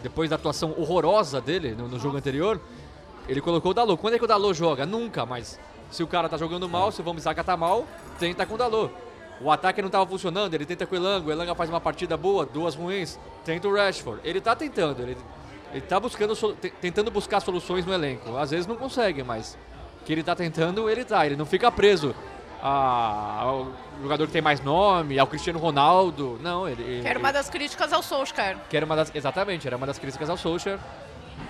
[0.00, 2.60] depois da atuação horrorosa dele no, no jogo anterior,
[3.28, 4.00] ele colocou o Dalot.
[4.00, 4.86] Quando é que o Dalot joga?
[4.86, 5.58] Nunca, mas
[5.92, 7.86] se o cara tá jogando mal, se o Van-Bissaka tá mal,
[8.18, 8.92] tenta com o Dalot.
[9.40, 12.16] O ataque não tava funcionando, ele tenta com o Elanga, o Elanga faz uma partida
[12.16, 14.20] boa, duas ruins, tenta o Rashford.
[14.24, 15.16] Ele tá tentando, ele,
[15.72, 16.34] ele tá buscando,
[16.80, 18.36] tentando buscar soluções no elenco.
[18.36, 19.56] Às vezes não consegue, mas
[20.04, 21.24] que ele tá tentando, ele tá.
[21.26, 22.14] Ele não fica preso
[22.62, 23.68] a- ao
[24.00, 26.38] jogador que tem mais nome, ao Cristiano Ronaldo.
[26.40, 26.82] Não, ele.
[26.82, 28.56] ele Que era uma das críticas ao Solskjaer.
[28.70, 30.78] que era uma das, exatamente, era uma das críticas ao Solskjaer.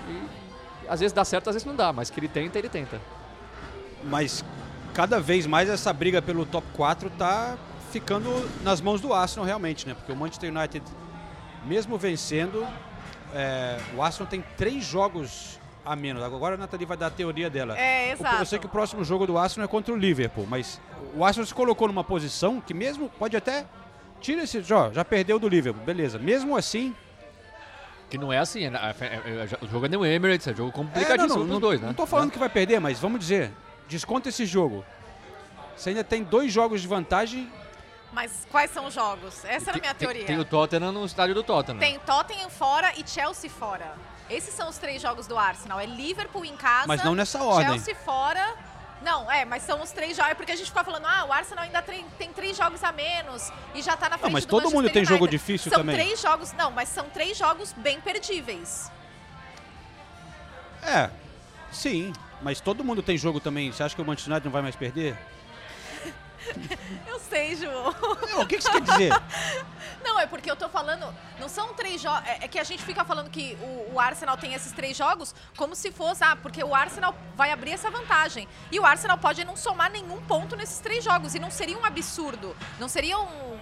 [0.09, 2.99] E às vezes dá certo, às vezes não dá, mas que ele tenta, ele tenta.
[4.05, 4.43] Mas
[4.93, 7.57] cada vez mais essa briga pelo top 4 tá
[7.91, 8.29] ficando
[8.63, 9.93] nas mãos do Arsenal realmente, né?
[9.93, 10.83] Porque o Manchester United,
[11.65, 12.65] mesmo vencendo,
[13.33, 16.23] é, o Arsenal tem três jogos a menos.
[16.23, 17.77] Agora a Nathalie vai dar a teoria dela.
[17.77, 18.35] É, O- exato.
[18.41, 20.79] Eu sei que o próximo jogo do Arsenal é contra o Liverpool, mas
[21.15, 23.65] o Arsenal se colocou numa posição que mesmo pode até
[24.21, 26.17] tira esse, ó, já perdeu do Liverpool, beleza.
[26.17, 26.95] Mesmo assim,
[28.09, 30.71] Que não é assim, é- é- é- o jogo é no Emirates, é jogo É,
[30.71, 31.87] complicadíssimo não, não, não, dois, né?
[31.87, 33.51] Não tô falando que vai perder, mas vamos dizer,
[33.87, 34.85] desconta esse jogo.
[35.75, 37.51] Você ainda tem dois jogos de vantagem.
[38.11, 39.43] Mas quais são os jogos?
[39.45, 40.25] Essa era a minha Tem- teoria.
[40.25, 41.79] Tem o Tottenham no estádio do Tottenham.
[41.79, 43.95] Tem Tottenham fora e Chelsea fora.
[44.29, 45.79] Esses são os três jogos do Arsenal.
[45.79, 46.87] É Liverpool em casa.
[46.87, 47.67] Mas não nessa ordem.
[47.73, 48.55] Chelsea fora.
[49.01, 50.31] Não, é, mas são os três jogos.
[50.31, 52.91] É porque a gente fica falando, ah, o Arsenal ainda tem, tem três jogos a
[52.91, 55.37] menos e já tá na frente mas do todo Manchester mundo tem jogo United.
[55.39, 55.95] difícil são também.
[55.95, 56.53] três jogos.
[56.53, 58.89] Não, mas são três jogos bem perdíveis.
[60.83, 61.09] É,
[61.71, 62.13] sim.
[62.43, 63.71] Mas todo mundo tem jogo também.
[63.71, 65.17] Você acha que o Manchester United não vai mais perder?
[67.07, 67.65] Eu sei, Ju.
[68.29, 69.11] Não, o que, que você quer dizer?
[70.03, 71.15] Não, é porque eu tô falando.
[71.39, 72.27] Não são três jogos.
[72.27, 75.33] É, é que a gente fica falando que o, o Arsenal tem esses três jogos
[75.55, 76.21] como se fosse.
[76.25, 78.45] Ah, porque o Arsenal vai abrir essa vantagem.
[78.69, 81.33] E o Arsenal pode não somar nenhum ponto nesses três jogos.
[81.35, 82.53] E não seria um absurdo.
[82.77, 83.57] Não seria um.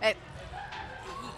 [0.00, 0.16] é,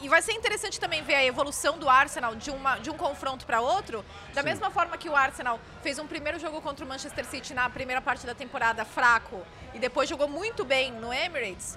[0.07, 2.97] e- e vai ser interessante também ver a evolução do Arsenal de, uma, de um
[2.97, 4.05] confronto para outro.
[4.33, 7.69] Da mesma forma que o Arsenal fez um primeiro jogo contra o Manchester City na
[7.69, 9.43] primeira parte da temporada fraco
[9.75, 11.77] e depois jogou muito bem no Emirates.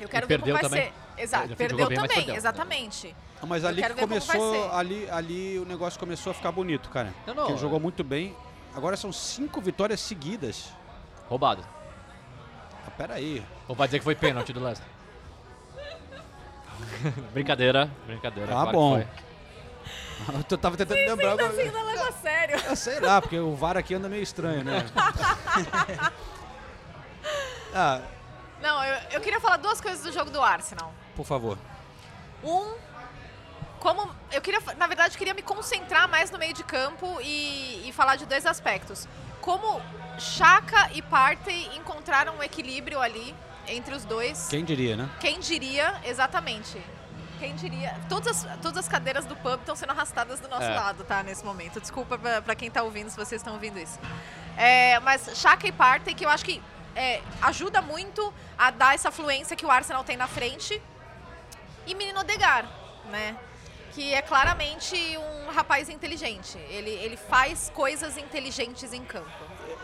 [0.00, 0.82] Eu quero ver como perdeu vai também.
[1.16, 1.22] ser.
[1.22, 2.34] Exato, perdeu bem, mas também, perdeu.
[2.36, 3.16] exatamente.
[3.40, 7.14] Não, mas Eu ali que começou, ali, ali o negócio começou a ficar bonito, cara.
[7.26, 8.34] Não, não, ele é- jogou muito bem.
[8.74, 10.70] Agora são cinco vitórias seguidas.
[11.28, 11.64] Roubado.
[12.86, 13.44] Ah, pera aí.
[13.68, 14.86] Ou vai dizer que foi pênalti do Leicester?
[17.32, 18.50] brincadeira, brincadeira.
[18.52, 18.94] Ah, claro que bom.
[18.94, 19.06] foi.
[20.50, 21.30] Eu tava tentando lembrar.
[21.32, 22.56] Ainda mas- assim, não leva a sério.
[22.70, 24.86] Ah, sei lá, porque o VAR aqui anda meio estranho, né?
[27.74, 28.00] ah,
[28.62, 30.92] Não, eu, eu queria falar duas coisas do jogo do Arsenal.
[31.16, 31.58] por favor.
[32.42, 32.74] Um,
[33.80, 37.88] como eu queria, na verdade, eu queria me concentrar mais no meio de campo e,
[37.88, 39.06] e falar de dois aspectos.
[39.40, 39.80] Como
[40.18, 43.34] Chaka e Partey encontraram um equilíbrio ali
[43.68, 44.48] entre os dois.
[44.48, 45.08] Quem diria, né?
[45.20, 46.80] Quem diria, exatamente.
[47.38, 47.94] Quem diria?
[48.08, 50.74] Todas as, todas as cadeiras do pub estão sendo arrastadas do nosso É.
[50.74, 51.22] lado, tá?
[51.22, 51.80] Nesse momento.
[51.80, 53.98] Desculpa pra, pra quem tá ouvindo, se vocês estão ouvindo isso.
[54.56, 56.62] É, mas Chaka e Partey, que eu acho que
[56.94, 60.80] é, ajuda muito a dar essa fluência que o Arsenal tem na frente.
[61.86, 62.66] E Menino Odegar,
[63.10, 63.36] né?
[63.92, 66.58] que é claramente um rapaz inteligente.
[66.68, 69.30] Ele, ele faz coisas inteligentes em campo.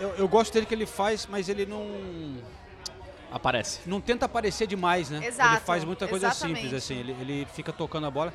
[0.01, 1.87] Eu, eu gosto dele que ele faz, mas ele não.
[3.33, 3.81] Aparece.
[3.87, 5.25] Não tenta aparecer demais, né?
[5.25, 6.61] Exato, Ele faz muita coisa exatamente.
[6.63, 6.97] simples, assim.
[6.99, 8.33] Ele, ele fica tocando a bola.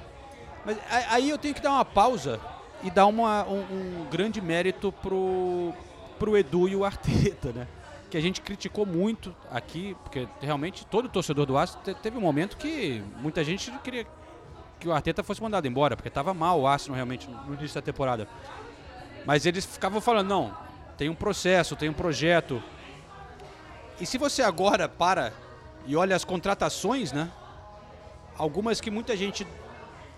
[0.66, 0.78] Mas
[1.10, 2.40] aí eu tenho que dar uma pausa
[2.82, 3.60] e dar uma, um,
[4.04, 5.74] um grande mérito pro,
[6.18, 7.68] pro Edu e o Arteta, né?
[8.10, 12.22] Que a gente criticou muito aqui, porque realmente todo torcedor do Arsenal te- teve um
[12.22, 14.06] momento que muita gente queria
[14.80, 17.82] que o Arteta fosse mandado embora, porque estava mal o Arsenal realmente no início da
[17.82, 18.28] temporada.
[19.26, 20.56] Mas eles ficavam falando, não,
[20.98, 22.62] tem um processo, tem um projeto.
[24.00, 25.32] E se você agora para
[25.86, 27.32] e olha as contratações, né?
[28.38, 29.48] Algumas que muita gente.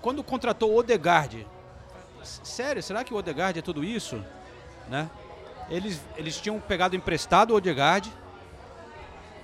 [0.02, 1.46] Quando contratou o Odegaard.
[2.24, 4.24] Sério, será que o Odegaard é tudo isso?
[4.90, 5.10] Né?
[5.70, 8.12] Eles, eles tinham pegado emprestado o Odegaard,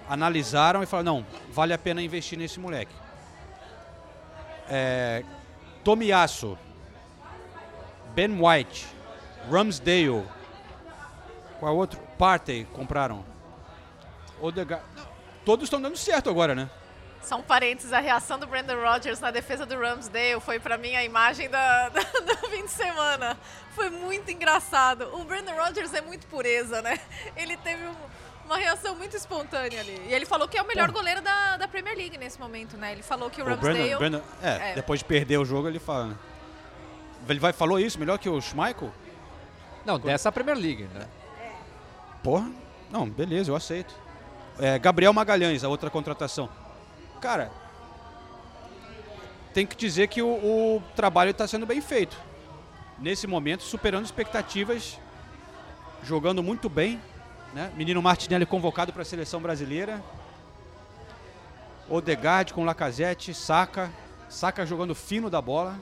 [0.09, 2.93] analisaram e falaram, não, vale a pena investir nesse moleque.
[4.69, 5.23] É,
[5.83, 6.57] Tomiyasu,
[8.15, 8.87] Ben White,
[9.51, 10.25] Ramsdale,
[11.59, 11.99] qual outro?
[12.17, 13.32] Partey compraram.
[14.47, 14.83] Odegaard.
[14.95, 15.05] Não,
[15.45, 16.69] Todos estão dando certo agora, né?
[17.21, 21.03] São parênteses, a reação do Brandon Rodgers na defesa do Ramsdale foi pra mim a
[21.05, 23.37] imagem da, da- do fim de semana.
[23.75, 25.09] Foi muito engraçado.
[25.15, 26.99] O Brandon Rodgers é muito pureza, né?
[27.37, 27.95] Ele teve um-
[28.45, 30.01] uma reação muito espontânea ali.
[30.07, 30.93] E ele falou que é o melhor Pô.
[30.95, 32.91] goleiro da, da Premier League nesse momento, né?
[32.91, 33.77] Ele falou que o O Ramsdale...
[33.95, 34.75] Brandon, Brandon- é, É.
[34.75, 36.07] depois de perder o jogo, ele fala.
[36.07, 36.15] né?
[37.29, 38.91] Ele vai, falou isso melhor que o Schmeichel?
[39.85, 41.07] Não, dessa Premier League, né?
[42.21, 42.49] Porra,
[42.91, 43.95] não, beleza, eu aceito.
[44.59, 46.49] É, Gabriel Magalhães, a outra contratação.
[47.19, 47.51] Cara,
[49.53, 52.17] tem que dizer que o, o trabalho está sendo bem feito.
[52.99, 54.99] Nesse momento, superando expectativas,
[56.03, 56.99] jogando muito bem.
[57.53, 57.71] Né?
[57.75, 60.03] Menino Martinelli convocado para a seleção brasileira.
[61.89, 63.91] Odegaard com Lacazette, Saka.
[64.29, 65.79] Saka jogando fino da bola.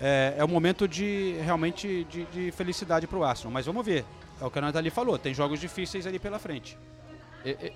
[0.00, 3.52] É, é um momento de realmente de, de felicidade para o Arsenal.
[3.52, 4.04] Mas vamos ver.
[4.40, 5.18] É o que a Nathalie falou.
[5.18, 6.78] Tem jogos difíceis ali pela frente.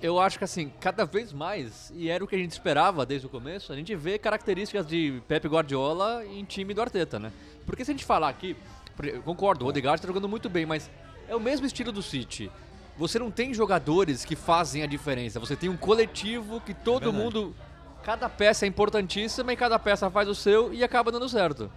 [0.01, 3.27] Eu acho que assim, cada vez mais, e era o que a gente esperava desde
[3.27, 7.31] o começo, a gente vê características de Pep Guardiola em time do Arteta, né?
[7.65, 8.55] Porque se a gente falar aqui,
[9.23, 10.89] concordo, o Odegaard tá jogando muito bem, mas
[11.27, 12.49] é o mesmo estilo do City.
[12.97, 17.23] Você não tem jogadores que fazem a diferença, você tem um coletivo que todo verdade.
[17.23, 17.55] mundo,
[18.03, 21.71] cada peça é importantíssima e cada peça faz o seu e acaba dando certo.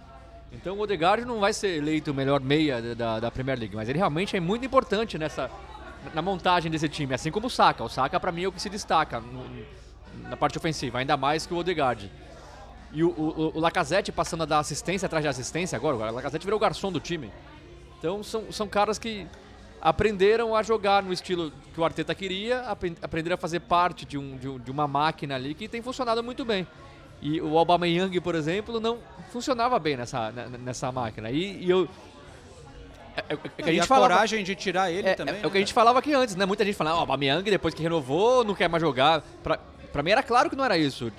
[0.51, 3.75] Então o Odegaard não vai ser eleito o melhor meia da- da, da Premier League,
[3.75, 5.49] mas ele realmente é muito importante nessa
[6.13, 7.83] na montagem desse time, assim como o Saka.
[7.83, 9.45] O Saka pra mim é o que se destaca no-
[10.29, 12.11] na parte ofensiva, ainda mais que o Odegaard.
[12.91, 16.45] E o, o, o Lacazette passando a dar assistência atrás de assistência agora, o Lacazette
[16.45, 17.31] virou o garçom do time.
[17.97, 19.25] Então são, são caras que
[19.81, 24.17] aprenderam a jogar no estilo que o Arteta queria, apren- aprenderam a fazer parte de,
[24.17, 26.67] um, de, um- de uma máquina ali que tem funcionado muito bem.
[27.21, 28.99] E o Aubameyang, por exemplo, não
[29.31, 31.31] funcionava bem nessa, ne- nessa máquina.
[31.31, 31.87] E, e eu...
[33.15, 35.35] É, é- é que a gente a falava- coragem de tirar ele é, também.
[35.35, 36.45] é, né, o que a gente falava aqui antes, né?
[36.45, 39.21] Muita gente falava, ó, o Aubameyang depois que renovou não quer mais jogar.
[39.43, 39.57] Pra,
[39.91, 41.11] pra mim era claro que não era isso.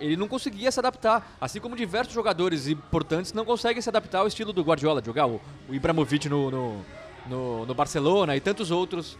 [0.00, 1.36] Ele não conseguia se adaptar.
[1.40, 5.26] Assim como diversos jogadores importantes não conseguem se adaptar ao estilo do Guardiola, de jogar
[5.26, 6.84] o, o Ibrahimovic no, no,
[7.26, 9.18] no- no Barcelona e tantos outros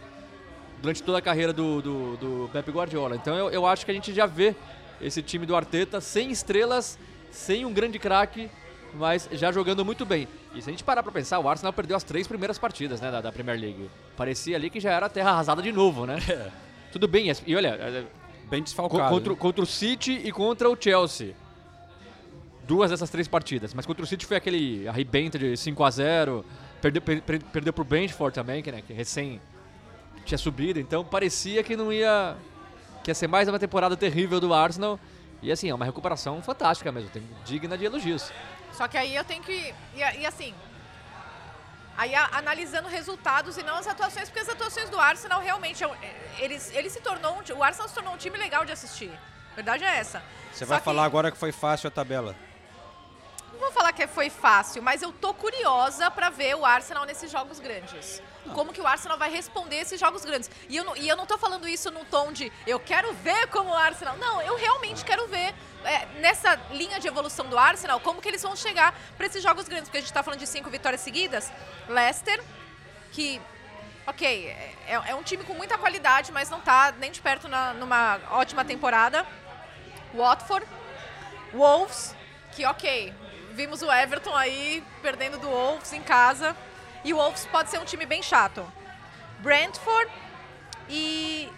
[0.81, 3.15] durante toda a carreira do, do, do Pep Guardiola.
[3.15, 4.55] Então eu, eu acho que a gente já vê
[5.01, 6.97] esse time do Arteta sem estrelas,
[7.31, 8.49] sem um grande craque,
[8.95, 10.27] mas já jogando muito bem.
[10.53, 13.09] E se a gente parar pra pensar, o Arsenal perdeu as três primeiras partidas né,
[13.11, 13.89] da, da Premier League.
[14.15, 16.17] Parecia ali que já era terra arrasada de novo, né?
[16.91, 18.05] Tudo bem, e- e olha, é,
[18.49, 19.09] Bem desfalcado.
[19.09, 19.39] contra, né?
[19.39, 21.33] contra o City e contra o Chelsea.
[22.67, 23.73] Duas dessas três partidas.
[23.73, 26.45] Mas contra o City foi aquele arrebento de 5 a 0
[26.81, 29.39] Perdeu, per, per- perdeu pro Brentford também, que, né, que recém
[30.25, 30.79] tinha subido.
[30.79, 32.35] Então parecia que não ia...
[33.03, 34.99] Que ia ser mais uma temporada terrível do Arsenal.
[35.41, 37.09] E assim, é uma recuperação fantástica mesmo.
[37.45, 38.31] Digna de elogios.
[38.73, 39.73] Só que aí eu tenho que.
[39.95, 40.53] E, e assim.
[41.95, 45.83] Aí a- analisando resultados e não as atuações, porque as atuações do Arsenal realmente.
[45.83, 47.37] é é- Ele, ele se tornou.
[47.37, 49.11] um o Arsenal se tornou um time legal de assistir.
[49.51, 50.23] A verdade é essa.
[50.51, 52.35] Você Só vai que- falar agora que foi fácil a tabela.
[53.53, 57.31] Não vou falar que foi fácil, mas eu tô curiosa pra ver o Arsenal nesses
[57.31, 58.21] jogos grandes.
[58.53, 60.49] Como que o Arsenal vai responder esses jogos grandes.
[60.67, 63.47] E eu, não, e eu não tô falando isso no tom de eu quero ver
[63.47, 64.17] como o Arsenal.
[64.17, 65.53] Não, eu realmente quero ver
[65.85, 69.67] é, nessa linha de evolução do Arsenal como que eles vão chegar pra esses jogos
[69.67, 69.89] grandes.
[69.89, 71.51] Porque a gente tá falando de cinco vitórias seguidas.
[71.87, 72.41] Leicester,
[73.11, 73.41] que,
[74.05, 77.73] ok, é, é um time com muita qualidade, mas não tá nem de perto na,
[77.73, 79.25] numa ótima temporada.
[80.13, 80.65] Watford,
[81.53, 82.15] Wolves,
[82.51, 83.13] que ok,
[83.51, 86.55] vimos o Everton aí perdendo do Wolves em casa.
[87.03, 88.65] E o Wolves pode ser um time bem chato.
[89.39, 90.09] Brentford
[90.89, 91.51] e.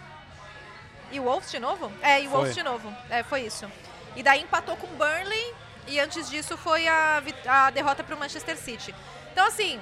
[1.12, 1.92] E o Wolves de novo?
[2.02, 2.30] É, e o.
[2.30, 2.92] Wolves de novo.
[3.08, 3.70] É, foi isso.
[4.16, 5.54] E daí empatou com o Burnley
[5.86, 8.92] E antes disso foi a, a derrota para o Manchester City.
[9.32, 9.80] Então, assim,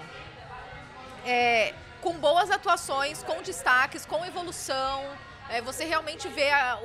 [1.24, 5.02] é, com boas atuações, com destaques, com evolução.
[5.48, 6.78] é, você realmente vê a,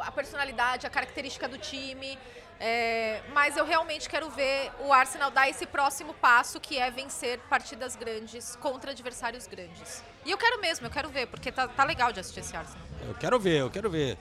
[0.00, 2.18] a personalidade, a característica do time.
[2.58, 7.38] é, mas eu realmente quero ver o Arsenal dar esse próximo passo, que é vencer
[7.50, 10.02] partidas grandes contra adversários grandes.
[10.24, 12.86] E eu quero mesmo, eu quero ver, porque tá, tá legal de assistir esse Arsenal.
[13.06, 14.18] Eu quero ver, eu quero ver.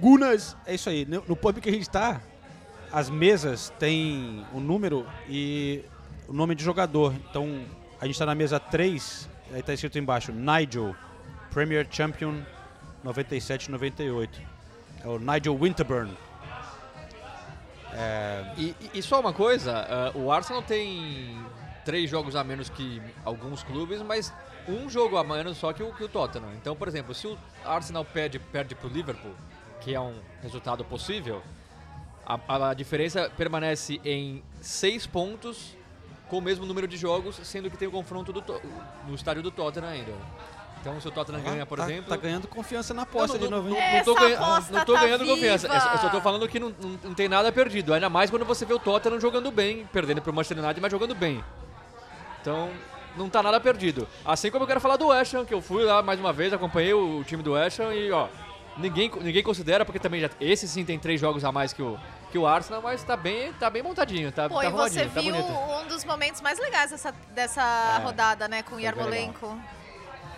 [0.00, 1.04] Gunas, é isso aí.
[1.04, 2.20] No, no pub que a gente tá,
[2.92, 5.84] as mesas têm o número e
[6.28, 7.12] o nome de jogador.
[7.30, 7.64] Então,
[8.00, 10.94] a gente tá na mesa 3, aí tá escrito embaixo, Nigel,
[11.50, 12.42] Premier Champion
[13.04, 14.28] 97-98.
[15.04, 16.16] É o Nigel Winterburn.
[18.56, 21.36] E, e- e só uma coisa, ah, o Arsenal tem
[21.84, 24.32] três jogos a menos que alguns clubes, mas
[24.68, 26.52] um jogo a menos só que o, que o Tottenham.
[26.54, 29.32] Então, por exemplo, se o Arsenal perde, perde pro Liverpool,
[29.80, 31.42] que é um resultado possível,
[32.26, 35.76] a, a diferença permanece em seis pontos
[36.28, 38.42] com o mesmo número de jogos, sendo que tem o confronto do
[39.06, 40.12] no estádio do Tottenham ainda.
[40.80, 42.08] Então, se o Tottenham ganha, por tá, exemplo...
[42.08, 43.96] Tá ganhando confiança na aposta Não, de não, 90.
[43.96, 45.66] não tô, ganha- não tô tá ganhando confiança.
[45.66, 46.20] Eu só- tô viva.
[46.20, 47.92] falando que não, não, não tem nada perdido.
[47.92, 51.14] Ainda mais quando você vê o Tottenham jogando bem, perdendo pro Manchester United, mas jogando
[51.14, 51.42] bem.
[52.40, 52.70] Então,
[53.16, 54.06] não tá nada perdido.
[54.24, 56.52] Assim como eu quero falar do West Ham, que eu fui lá mais uma vez,
[56.52, 58.28] acompanhei o, time do West Ham e, ó,
[58.78, 61.98] ninguém, ninguém considera, porque também já, esse sim tem três jogos a mais que o,
[62.30, 65.20] que o Arsenal, mas tá bem, tá bem montadinho, tá, Pô, tá e você tá
[65.20, 65.52] viu bonito.
[65.52, 69.58] um dos momentos mais legais dessa, dessa rodada, né, com o Yarmolenko.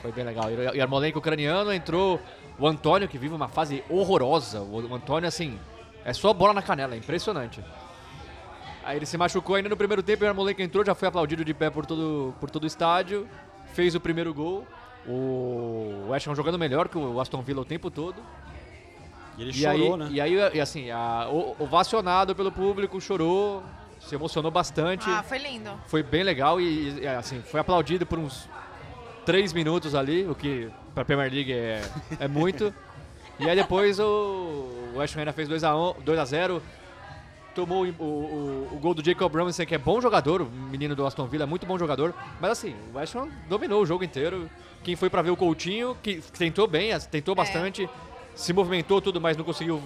[0.02, 0.46] Foi bem legal.
[0.46, 2.20] O Yarmolenko ucraniano entrou
[2.58, 4.60] o Antônio, que vive uma fase horrorosa.
[4.60, 5.58] O o Antônio, assim,
[6.04, 7.62] é só bola na canela, é impressionante.
[8.82, 11.52] Aí ele se machucou ainda no primeiro tempo, o Yarmolenko entrou, já foi aplaudido de
[11.52, 13.28] pé por todo, por todo o estádio,
[13.74, 14.66] fez o primeiro gol.
[15.06, 18.16] O West Ham jogando melhor que o Aston Villa o tempo todo.
[19.38, 20.08] E ele E chorou, aí, né?
[20.10, 23.62] E aí, e assim, a, o- ovacionado pelo público, chorou,
[24.00, 25.08] se emocionou bastante.
[25.08, 25.70] Ah, foi lindo.
[25.86, 28.48] Foi bem legal e, e, assim, foi aplaudido por uns
[29.24, 31.80] 3 minutos ali, o que pra Premier League é,
[32.18, 32.72] é muito.
[33.42, 36.60] E aí depois o West Ham ainda fez 2x0,
[37.60, 41.06] tomou o, o- o gol do Jacob Ramsey, que é bom jogador, o menino do
[41.06, 42.14] Aston Villa, é muito bom jogador.
[42.40, 44.48] Mas assim, o West Ham dominou o jogo inteiro.
[44.82, 47.88] Quem foi pra ver o Coutinho, que tentou bem, tentou bastante,
[48.34, 49.82] se movimentou tudo, mas não conseguiu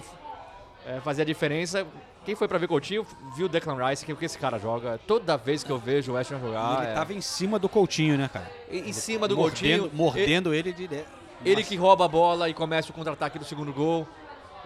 [0.85, 1.85] é, fazer a diferença.
[2.23, 4.57] Quem foi pra ver Coutinho viu o Declan Rice, que é o que esse cara
[4.57, 4.97] joga.
[5.05, 7.59] Toda vez que eu vejo o West Ham E jogar, ele é- tava em cima
[7.59, 8.49] do Coutinho, né, cara?
[8.71, 11.07] em em cima do mordendo, Coutinho, Mordendo ele direto.
[11.43, 14.07] ele que rouba a bola e começa o contra-ataque do segundo gol.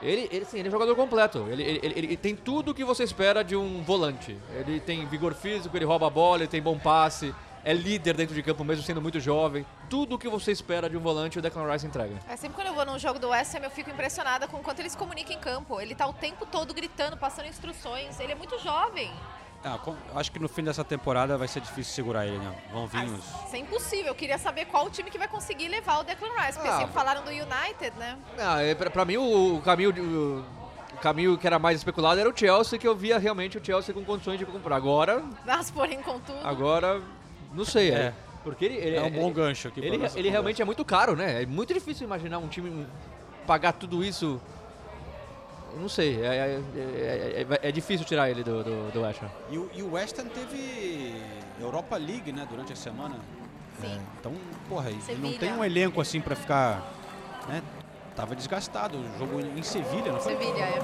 [0.02, 1.46] Ele, ele, sim, ele é jogador completo.
[1.50, 4.38] Ele, ele, ele- ele tem tudo o que você espera de um volante.
[4.56, 7.34] Ele tem vigor físico, ele rouba a bola, ele tem bom passe,
[7.64, 9.66] é líder dentro de campo mesmo sendo muito jovem.
[9.90, 12.16] Tudo o que você espera de um volante, o Declan Rice entrega.
[12.30, 14.62] É, sempre quando eu vou num jogo do West Ham, eu fico impressionada com o
[14.62, 15.80] quanto ele se comunica em campo.
[15.82, 18.20] Ele tá o tempo todo gritando, passando instruções.
[18.20, 19.12] Ele é muito jovem.
[19.64, 22.56] Ah, com- acho que no fim dessa temporada vai ser difícil segurar ele, né?
[22.72, 23.46] Vão vir Ah, os...
[23.46, 24.06] Isso é impossível.
[24.08, 26.54] Eu queria saber qual o time que vai conseguir levar o Declan Rice.
[26.54, 28.18] Porque Ah, sempre falaram do United, né?
[28.38, 30.46] Ah, é, pra, pra mim, o, o caminho, de- o,
[30.94, 33.94] o caminho que era mais especulado era o Chelsea, que eu via realmente o Chelsea
[33.94, 34.78] com condições de comprar.
[34.78, 36.40] Agora, Mas, porém, contudo.
[36.44, 37.02] agora
[37.54, 37.92] não sei.
[37.92, 37.94] É.
[37.96, 38.14] É.
[38.42, 39.82] Porque ele, ele É um bom gancho aqui.
[39.82, 41.44] Ele, nossa ele realmente é muito caro, né?
[41.44, 42.88] É muito difícil imaginar um time
[43.46, 44.40] pagar tudo isso.
[45.74, 49.22] Eu Não sei, é, é- é- é- é difícil tirar ele do, do, do West
[49.24, 49.30] Ham.
[49.50, 51.14] E o, e o West Ham teve
[51.60, 53.16] Europa League, né, durante a semana.
[53.80, 53.88] Sim.
[53.88, 54.34] É, então,
[54.68, 56.92] porra, ele não tem um elenco assim pra ficar,
[57.48, 57.62] né?
[58.16, 58.98] Tava desgastado.
[58.98, 60.36] O jogo em Sevilha, não foi?
[60.36, 60.80] Sevilha, é.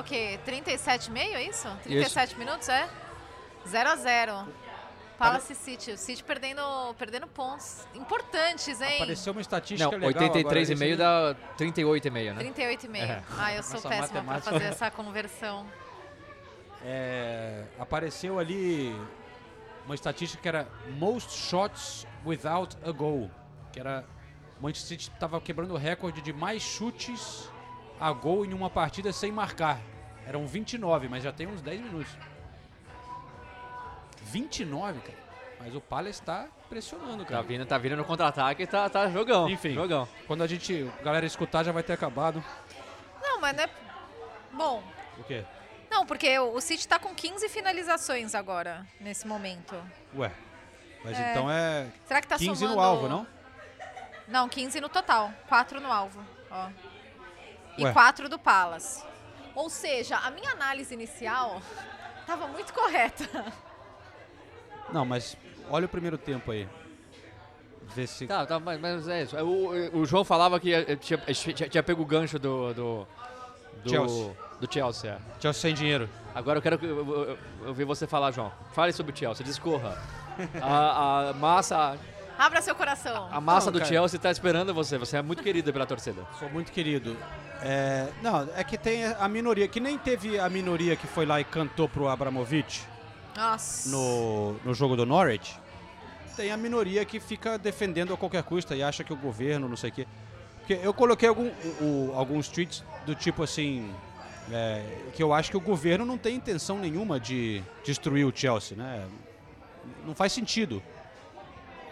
[0.00, 0.38] O quê?
[0.46, 1.68] 37,5 é isso?
[1.84, 2.88] 37 minutos, é?
[3.68, 4.48] 0 a 0
[5.18, 5.90] Palace City.
[5.92, 6.62] O City perdendo,
[6.98, 8.94] perdendo pontos importantes, hein?
[8.96, 12.40] Apareceu uma estatística Não, legal agora, 83,5 esse- dá 38,5, né?
[12.40, 13.04] 38,5.
[13.04, 13.22] É.
[13.38, 14.50] Ah, eu sou Nossa, péssima pra matemática.
[14.52, 15.66] fazer essa conversão.
[16.82, 18.98] É, apareceu ali
[19.84, 23.30] uma estatística que era most shots without a goal,
[23.72, 24.04] que era
[24.58, 27.50] o Manchester City estava quebrando o recorde de mais chutes
[28.00, 29.78] a gol em uma partida sem marcar.
[30.30, 32.16] Eram 29, mas já tem uns 10 minutos.
[34.22, 35.18] 29, cara.
[35.58, 37.42] Mas o Palace tá pressionando, Tá cara.
[37.42, 39.50] vindo, tá vindo no contra-ataque, tá, tá jogão.
[39.50, 39.74] Enfim.
[39.74, 40.06] Jogão.
[40.28, 42.42] Quando a gente, a galera escutar, já vai ter acabado.
[43.20, 43.70] Não, mas não é.
[44.52, 44.84] Bom,
[45.18, 45.44] O quê?
[45.90, 49.74] não, porque o o City tá com 15 finalizações agora, nesse momento.
[50.16, 50.30] Ué.
[51.04, 51.30] Mas É.
[51.32, 52.76] então é Será que tá 15 somando...
[52.76, 53.26] no alvo, não?
[54.28, 55.32] Não, 15 no total.
[55.48, 56.24] 4 no alvo.
[56.52, 56.68] Ó.
[57.76, 57.92] E Ué.
[57.92, 59.04] 4 do Palace.
[59.60, 61.60] Ou seja, a minha análise inicial
[62.26, 63.52] tava muito correta.
[64.90, 65.36] Não, mas
[65.70, 66.66] olha o primeiro tempo aí.
[67.94, 68.26] Vê se.
[68.26, 69.36] Tá, tá, mas, mas é isso.
[69.36, 72.72] O, o João falava que eh, tinha, tinha, tinha pego o gancho do.
[72.72, 73.06] do,
[73.84, 74.36] do Chelsea.
[74.60, 75.10] Do Chelsea.
[75.10, 75.40] é.
[75.42, 76.08] Chelsea sem dinheiro.
[76.34, 76.78] Agora eu quero
[77.66, 78.50] ouvir você falar, João.
[78.72, 80.02] Fale sobre o Chelsea, discorra.
[80.62, 81.98] A, a massa,
[82.40, 83.28] Abra seu coração.
[83.30, 83.90] a massa Não, do cara.
[83.90, 84.96] Chelsea tá esperando você.
[84.96, 86.22] Você é muito querido pela torcida.
[86.38, 87.14] Sou muito querido.
[87.60, 91.38] É, não, é que tem a minoria, que nem teve a minoria que foi lá
[91.38, 92.82] e cantou pro Abramovich
[93.36, 93.90] Nossa.
[93.90, 95.58] no, no jogo do Norwich.
[96.34, 99.76] Tem a minoria que fica defendendo a qualquer custa e acha que o governo, não
[99.76, 100.06] sei o quê.
[100.60, 101.48] Porque eu coloquei algum,
[101.80, 103.92] o- o- alguns tweets do tipo assim.
[104.52, 104.82] é,
[105.14, 109.06] que eu acho que o governo não tem intenção nenhuma de destruir o Chelsea, né?
[110.06, 110.82] Não faz sentido.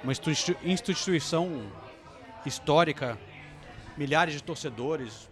[0.03, 1.62] Uma institui- instituição
[2.46, 3.18] histórica,
[3.96, 5.28] milhares de torcedores.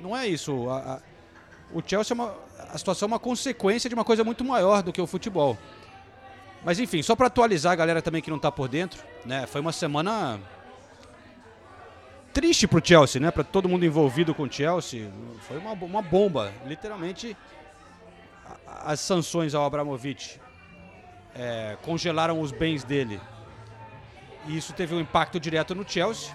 [0.00, 0.68] Não é isso.
[0.70, 1.00] A- a-
[1.72, 2.34] o Chelsea é uma,
[2.72, 5.58] a situação é uma consequência de uma coisa muito maior do que o futebol.
[6.64, 9.46] Mas enfim, só para atualizar a galera também que não tá por dentro, né?
[9.46, 10.38] Foi uma semana
[12.32, 13.30] triste pro Chelsea, né?
[13.30, 15.10] Para todo mundo envolvido com o Chelsea,
[15.48, 17.36] foi uma, uma bomba, literalmente.
[18.66, 20.40] As sanções ao Abramovich
[21.34, 23.20] é, congelaram os bens dele.
[24.46, 26.34] E isso teve um impacto direto no Chelsea,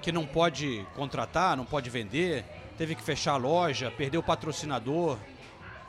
[0.00, 2.44] que não pode contratar, não pode vender,
[2.76, 5.16] teve que fechar a loja, perdeu o patrocinador,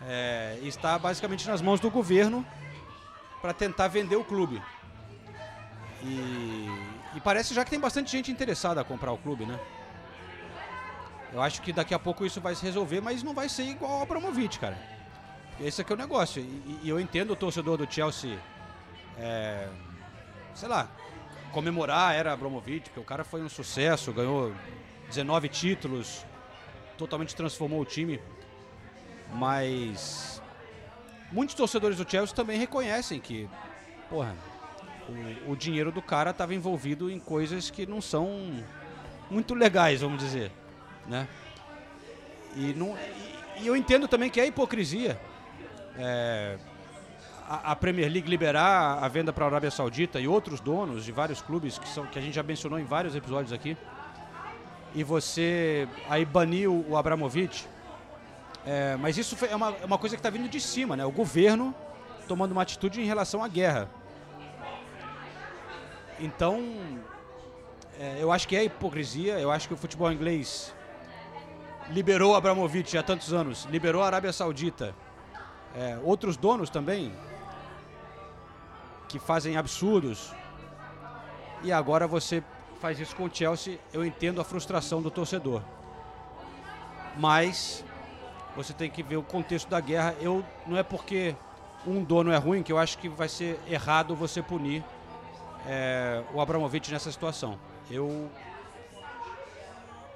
[0.07, 2.45] é, está basicamente nas mãos do governo
[3.41, 4.61] para tentar vender o clube.
[6.03, 6.67] E,
[7.15, 9.59] e parece já que tem bastante gente interessada a comprar o clube, né?
[11.31, 13.93] Eu acho que daqui a pouco isso vai se resolver, mas não vai ser igual
[13.93, 14.77] ao Abramovich, cara.
[15.59, 16.41] Esse aqui é o negócio.
[16.41, 18.37] E, e eu entendo o torcedor do Chelsea,
[19.17, 19.67] é,
[20.53, 20.89] sei lá,
[21.51, 24.53] comemorar a era Abramovich, porque o cara foi um sucesso, ganhou
[25.07, 26.25] 19 títulos,
[26.97, 28.19] totalmente transformou o time.
[29.33, 30.41] Mas
[31.31, 33.49] muitos torcedores do Chelsea também reconhecem que,
[34.09, 34.35] porra,
[35.47, 38.63] o, o dinheiro do cara estava envolvido em coisas que não são
[39.29, 40.51] muito legais, vamos dizer,
[41.07, 41.27] né?
[42.55, 42.95] E, não,
[43.57, 45.19] e, e eu entendo também que é hipocrisia
[45.97, 46.57] é,
[47.47, 51.41] a, Premier League liberar a venda para a Arábia Saudita e outros donos de vários
[51.41, 53.77] clubes que, são, que a gente já mencionou em vários episódios aqui,
[54.95, 57.67] e você aí banir o, Abramovich.
[58.65, 61.03] É, mas isso é uma, é uma coisa que está vindo de cima, né?
[61.05, 61.75] O governo
[62.27, 63.89] tomando uma atitude em relação à guerra.
[66.19, 66.61] Então,
[67.99, 69.39] é, eu acho que é hipocrisia.
[69.39, 70.73] Eu acho que o futebol inglês
[71.89, 74.95] liberou Abramovich há tantos anos, liberou a Arábia Saudita,
[75.75, 77.11] é, outros donos também
[79.13, 80.31] que fazem absurdos.
[81.61, 82.43] E agora você
[82.81, 83.77] faz isso com o Chelsea.
[83.93, 85.61] Eu entendo a frustração do torcedor,
[87.15, 87.85] mas
[88.55, 90.15] você tem que ver o contexto da guerra.
[90.19, 91.35] Eu não é porque
[91.85, 94.83] um dono é ruim que eu acho que vai ser errado você punir
[95.67, 97.59] é, o Abramovich nessa situação.
[97.91, 98.31] Eu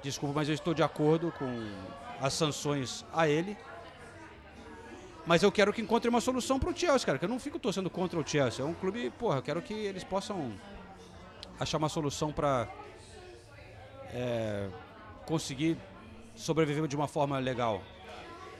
[0.02, 1.70] desculpa, mas eu estou de acordo com
[2.20, 3.56] as sanções a ele.
[5.28, 7.18] Mas eu quero que encontre uma solução para o Chelsea, cara.
[7.18, 8.64] Que eu não fico torcendo contra o Chelsea.
[8.64, 10.58] É um clube, porra, eu quero que eles possam
[11.60, 12.66] achar uma solução para
[15.26, 15.76] conseguir
[16.34, 17.82] sobreviver de uma forma legal.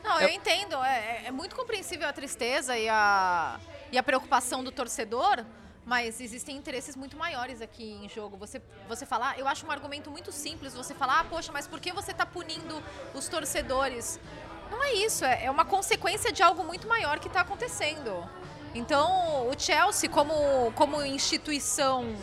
[0.05, 0.77] Não, eu entendo.
[0.85, 3.59] É, é- é muito compreensível a tristeza e a,
[3.91, 5.43] e a preocupação do torcedor,
[5.87, 8.37] mas existem interesses muito maiores aqui em jogo.
[8.37, 10.75] Você, você falar, eu acho um argumento muito simples.
[10.75, 12.83] Você falar, ah, poxa, mas por que você está punindo
[13.14, 14.21] os torcedores?
[14.71, 18.29] Não é isso, é, é uma consequência de algo muito maior que está acontecendo.
[18.75, 22.14] Então, o Chelsea, como, como instituição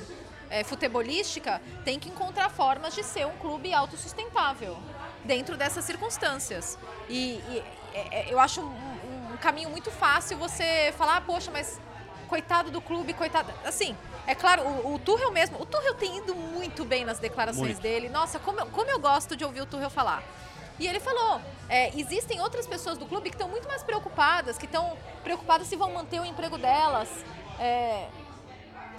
[0.49, 4.77] é, futebolística, tem que encontrar formas de ser um clube autossustentável
[5.23, 6.77] dentro dessas circunstâncias.
[7.09, 11.49] E, e, é, é, eu acho um, um caminho muito fácil você falar, "Ah, poxa,
[11.51, 11.79] mas
[12.25, 13.51] coitado do clube, coitado.
[13.63, 13.95] Assim,
[14.27, 17.81] é claro, o, o Tuchel mesmo, o Tuchel tem ido muito bem nas declarações Muito.
[17.81, 18.09] dele.
[18.09, 20.23] Nossa, como eu, como eu gosto de ouvir o Tuchel falar.
[20.79, 24.65] E ele falou, é, existem outras pessoas do clube que estão muito mais preocupadas, que
[24.65, 27.09] estão preocupadas se vão manter o emprego delas.
[27.59, 28.07] É,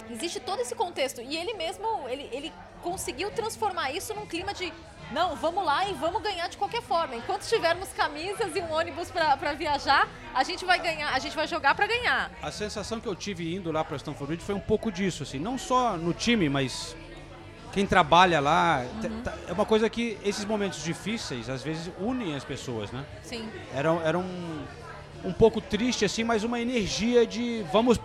[0.09, 1.21] existe todo esse contexto.
[1.21, 4.73] E ele mesmo, ele, ele conseguiu transformar isso num clima de
[5.11, 7.15] Não, vamos lá e vamos ganhar de qualquer forma.
[7.15, 11.47] Enquanto tivermos camisas e um ônibus para viajar, a gente vai ganhar, a gente vai
[11.47, 12.31] jogar para ganhar.
[12.41, 15.39] A sensação que eu tive indo lá para Stanford Bridge foi um pouco disso, assim,
[15.39, 16.95] não só no time, mas
[17.77, 19.21] quem trabalha lá, Uhum.
[19.47, 23.05] é uma coisa que esses momentos difíceis às vezes unem as pessoas, né?
[23.21, 23.47] Sim.
[23.71, 24.65] Era, era um,
[25.23, 27.99] um pouco triste assim, mas uma energia de vamos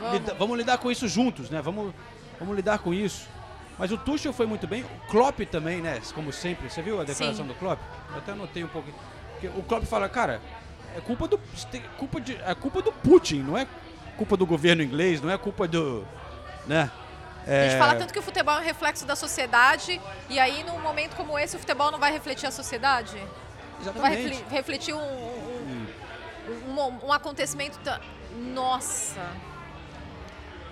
[0.00, 0.12] Vamos.
[0.14, 1.62] lida- vamos lidar com isso juntos, né?
[1.62, 1.94] Vamos,
[2.40, 3.28] vamos lidar com isso.
[3.78, 6.00] Mas o Tuchel foi muito bem, o Klopp também, né?
[6.12, 7.52] Como sempre, você viu a declaração Sim.
[7.52, 7.78] do Klopp?
[8.10, 8.88] Eu até anotei um pouco.
[9.32, 10.40] Porque o Klopp fala, cara,
[10.96, 11.38] é culpa do
[11.96, 13.64] culpa de, é culpa do Putin, não é
[14.16, 16.04] culpa do governo inglês, não é culpa do,
[16.66, 16.90] né?
[17.48, 20.62] A É, gente fala tanto que o futebol é um reflexo da sociedade, e aí
[20.64, 23.16] num momento como esse o futebol não vai refletir a sociedade?
[23.16, 24.28] Não vai Exatamente.
[24.28, 25.86] refle- refletir um, um,
[26.68, 27.78] um- um- acontecimento.
[27.78, 28.00] ta-
[28.36, 29.26] Nossa!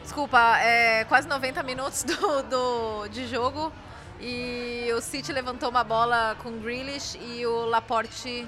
[0.02, 3.72] Desculpa, é quase 90 minutos do, do- de jogo
[4.20, 8.46] e o City levantou uma bola com o Grealish e o Laporte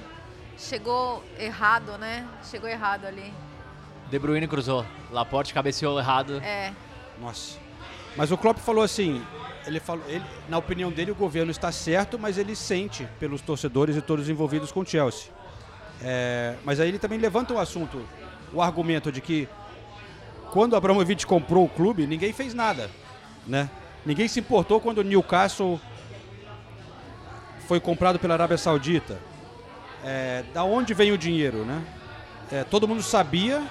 [0.58, 2.26] chegou errado, né?
[2.50, 3.32] Chegou errado ali.
[4.10, 4.84] De Bruyne cruzou.
[5.10, 6.40] Laporte cabeceou errado.
[6.44, 6.72] É.
[7.18, 7.58] Nossa.
[8.18, 9.22] Mas o Klopp falou assim,
[9.64, 13.94] ele falou, ele, na opinião dele o governo está certo, mas ele sente pelos torcedores
[13.94, 15.30] e todos os envolvidos com o Chelsea.
[16.02, 18.04] É, mas aí ele também levanta o assunto,
[18.52, 19.48] o argumento de que
[20.50, 22.90] quando Abramovich comprou o clube, ninguém fez nada,
[23.46, 23.70] né?
[24.04, 25.80] Ninguém se importou quando o Newcastle
[27.68, 29.20] foi comprado pela Arábia Saudita.
[30.04, 31.84] É, da onde vem o dinheiro, né?
[32.50, 33.62] É, todo mundo sabia,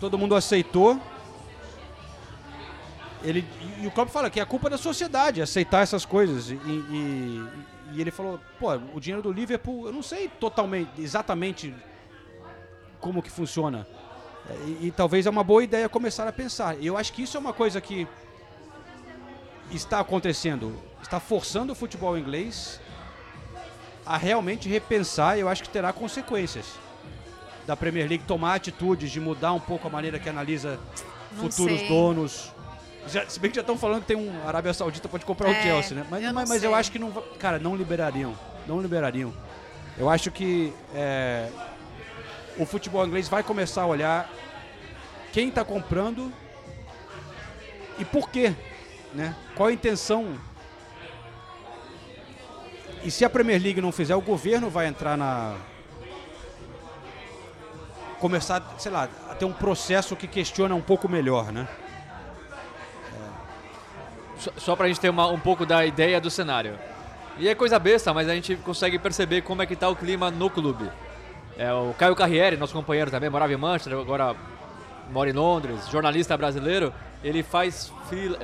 [0.00, 0.98] todo mundo aceitou.
[3.22, 3.44] Ele,
[3.82, 6.50] e o Klopp fala que é a culpa da sociedade aceitar essas coisas.
[6.50, 7.48] E, e-
[7.94, 11.74] e ele falou, pô, o dinheiro do Liverpool, eu não sei totalmente, exatamente
[13.00, 13.86] como que funciona.
[14.66, 16.76] E, e talvez é uma boa ideia começar a pensar.
[16.78, 18.06] E eu acho que isso é uma coisa que
[19.70, 22.80] está acontecendo, está forçando o futebol inglês
[24.06, 26.66] a realmente repensar, e eu acho que terá consequências
[27.66, 30.78] da Premier League tomar atitudes de mudar um pouco a maneira que analisa
[31.32, 31.88] Não futuros sei.
[31.88, 32.52] donos.
[33.06, 35.58] Já- se bem que já estão falando que tem um Arábia Saudita pode comprar É,
[35.58, 36.06] o Chelsea, né?
[36.10, 38.34] Mas eu mas, mas eu acho que não, cara, não liberariam,
[38.66, 39.32] não liberariam.
[39.96, 41.48] Eu acho que é,
[42.58, 44.30] o futebol inglês vai começar a olhar
[45.32, 46.32] quem está comprando
[47.98, 48.52] e por quê,
[49.14, 49.34] né?
[49.54, 50.38] Qual a intenção?
[53.04, 55.56] E se a Premier League não fizer, o governo vai entrar na
[58.18, 61.68] começar, sei lá, a ter um processo que questiona um pouco melhor, né?
[64.38, 66.78] Só, só pra gente ter uma- um pouco da ideia do cenário.
[67.38, 70.30] E é coisa besta, mas a gente consegue perceber como é que tá o clima
[70.30, 70.90] no clube.
[71.56, 74.34] É, o Caio Carriere, nosso companheiro também, morava em Manchester, agora
[75.10, 76.92] mora em Londres, jornalista brasileiro,
[77.24, 77.92] ele faz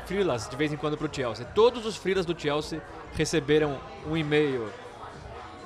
[0.07, 1.45] freelas de vez em quando pro Chelsea.
[1.55, 2.81] Todos os freelas do Chelsea
[3.15, 4.69] receberam um e-mail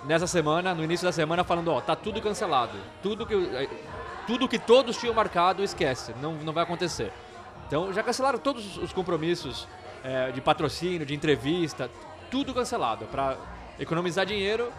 [0.04, 2.76] nessa semana, no início da semana, falando, ó, tá tudo cancelado.
[3.02, 3.68] Tudo que, eh,
[4.26, 7.12] tudo que todos tinham marcado, esquece, não, não vai acontecer.
[7.66, 9.66] Então já cancelaram todos os compromissos
[10.04, 11.90] eh, de patrocínio, de entrevista,
[12.30, 13.36] tudo cancelado para
[13.78, 14.70] economizar dinheiro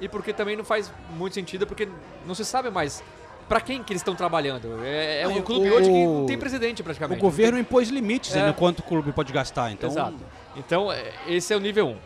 [0.00, 1.88] e porque também não faz muito sentido porque
[2.26, 3.02] não se sabe mais
[3.48, 4.80] para quem que eles estão trabalhando.
[4.84, 7.20] É, é um clube o- hoje que não tem presidente O praticamente.
[7.20, 8.40] governo impôs limites É.
[8.42, 10.16] né, no quanto o clube pode gastar, então Exato.
[10.56, 11.96] Então, é, esse é o nível 1.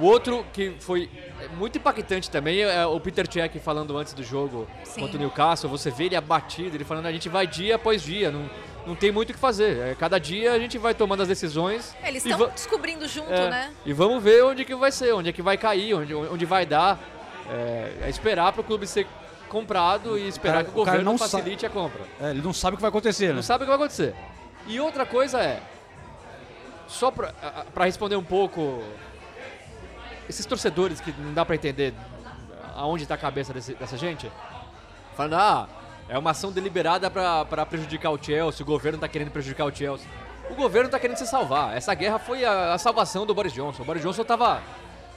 [0.00, 1.08] O outro que foi
[1.56, 5.00] muito impactante também é o Peter Cech falando antes do jogo Sim.
[5.00, 5.70] contra o Newcastle.
[5.70, 8.48] Você vê ele abatido, ele falando a gente vai dia após dia, não,
[8.86, 9.78] não tem muito o que fazer.
[9.78, 11.94] É, cada dia a gente vai tomando as decisões.
[12.02, 13.72] É, Eles estão descobrindo junto, é, né?
[13.86, 16.64] E vamos ver onde que vai ser, onde é que vai cair, onde, onde vai
[16.66, 16.98] dar.
[17.50, 19.06] É, é esperar para o clube ser
[19.48, 22.00] comprado e esperar cara- que o o governo não facilite a compra.
[22.20, 23.34] é, ele não sabe o que vai acontecer, né?
[23.34, 24.14] Não sabe o que vai acontecer.
[24.66, 25.60] E outra coisa é,
[26.88, 28.82] só pra, a- a- pra responder um pouco,
[30.28, 31.92] esses torcedores que não dá pra entender
[32.74, 34.30] aonde tá a cabeça desse- dessa gente,
[35.16, 35.68] falando, ah,
[36.08, 40.06] é uma ação deliberada pra prejudicar o Chelsea, o governo tá querendo prejudicar o Chelsea.
[40.50, 41.74] O governo tá querendo se salvar.
[41.76, 43.82] Essa guerra foi a, a salvação do Boris Johnson.
[43.82, 44.60] O Boris Johnson tava...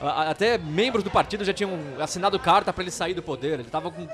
[0.00, 3.60] a- a- Até membros do partido já tinham assinado carta pra ele sair do poder.
[3.60, 4.08] Ele tava com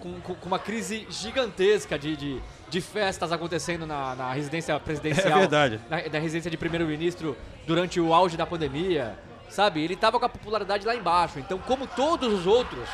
[0.00, 2.40] com, com- uma crise gigantesca de, de,
[2.70, 5.36] de festas acontecendo na, na residência presidencial.
[5.38, 5.80] É verdade.
[5.90, 7.36] Na, na residência de primeiro-ministro
[7.66, 9.18] durante o auge da pandemia.
[9.50, 9.82] Sabe?
[9.82, 11.38] Ele tava com a popularidade lá embaixo.
[11.40, 12.88] Então, como todos os outros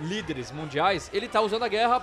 [0.00, 2.02] líderes mundiais, ele tá usando a guerra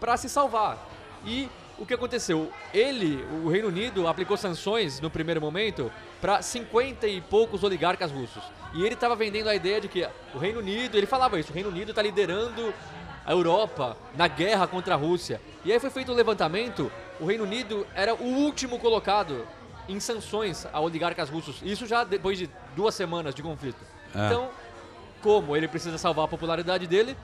[0.00, 0.78] para se salvar.
[1.24, 2.52] E o que aconteceu?
[2.72, 8.42] Ele, o Reino Unido, aplicou sanções no primeiro momento para 50 e poucos oligarcas russos.
[8.74, 11.54] E ele estava vendendo a ideia de que o Reino Unido, ele falava isso, o
[11.54, 12.72] Reino Unido está liderando
[13.24, 15.40] a Europa na guerra contra a Rússia.
[15.64, 19.46] E aí foi feito um levantamento, o Reino Unido era o último colocado
[19.88, 21.60] em sanções a oligarcas russos.
[21.62, 23.82] Isso já depois de duas semanas de conflito.
[24.14, 24.26] É.
[24.26, 24.50] Então,
[25.22, 27.16] como ele precisa salvar a popularidade dele,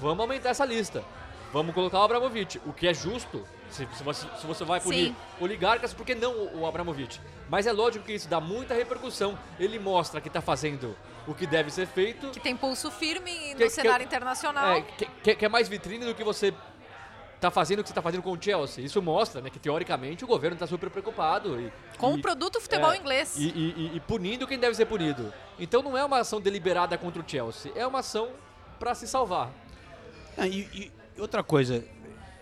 [0.00, 1.04] vamos aumentar essa lista.
[1.52, 3.46] Vamos colocar o Abramovich, o que é justo.
[3.70, 5.16] Se, se você, se você vai punir Sim.
[5.40, 7.20] oligarcas, por que não o, o Abramovich?
[7.48, 9.38] Mas é lógico que isso dá muita repercussão.
[9.58, 12.28] Ele mostra que está fazendo o que deve ser feito.
[12.30, 14.72] Que tem pulso firme no Que- que- cenário internacional.
[14.72, 16.52] É, que, que- que é mais vitrine do que você
[17.44, 18.84] tá fazendo o que você tá fazendo com o Chelsea.
[18.84, 22.60] Isso mostra, né, que teoricamente o governo tá super preocupado e, Com e- o produto
[22.60, 23.34] futebol é, inglês.
[23.36, 25.32] E, e- e- e punindo quem deve ser punido.
[25.58, 28.30] Então não é uma ação deliberada contra o Chelsea, é uma ação
[28.78, 29.50] para se salvar.
[30.38, 31.84] Ah, e, e outra coisa,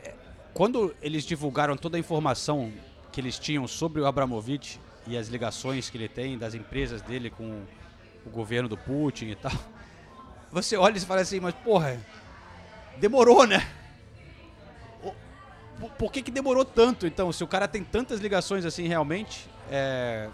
[0.04, 0.14] é,
[0.54, 2.72] quando eles divulgaram toda a informação
[3.10, 7.28] que eles tinham sobre o Abramovich e as ligações que ele tem das empresas dele
[7.28, 7.62] com
[8.24, 9.52] o governo do Putin e tal,
[10.50, 12.00] você olha e fala assim, mas porra,
[12.98, 13.66] demorou, né?
[15.82, 17.32] Por- Por que, que demorou tanto, então?
[17.32, 20.28] Se o cara tem tantas ligações assim realmente, é,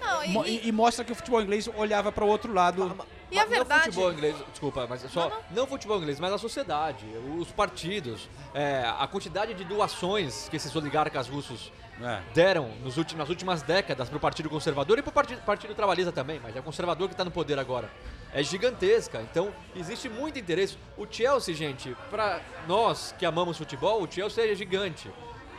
[0.00, 2.96] Não, mo- e, e, e mostra que o futebol inglês olhava para o outro lado.
[3.30, 7.04] E a Não verdade- futebol inglês, desculpa, mas só não, futebol inglês, mas a sociedade,
[7.38, 11.70] os partidos, é, a quantidade de doações que esses oligarcas russos
[12.02, 12.20] É.
[12.32, 15.74] deram nos últimos, nas últimas décadas para o Partido Conservador e para o partido, partido
[15.74, 17.90] Trabalhista também, mas é o Conservador que está no poder agora.
[18.32, 20.78] É gigantesca, então existe muito interesse.
[20.96, 25.10] O Chelsea, gente, para nós que amamos futebol, o Chelsea é gigante.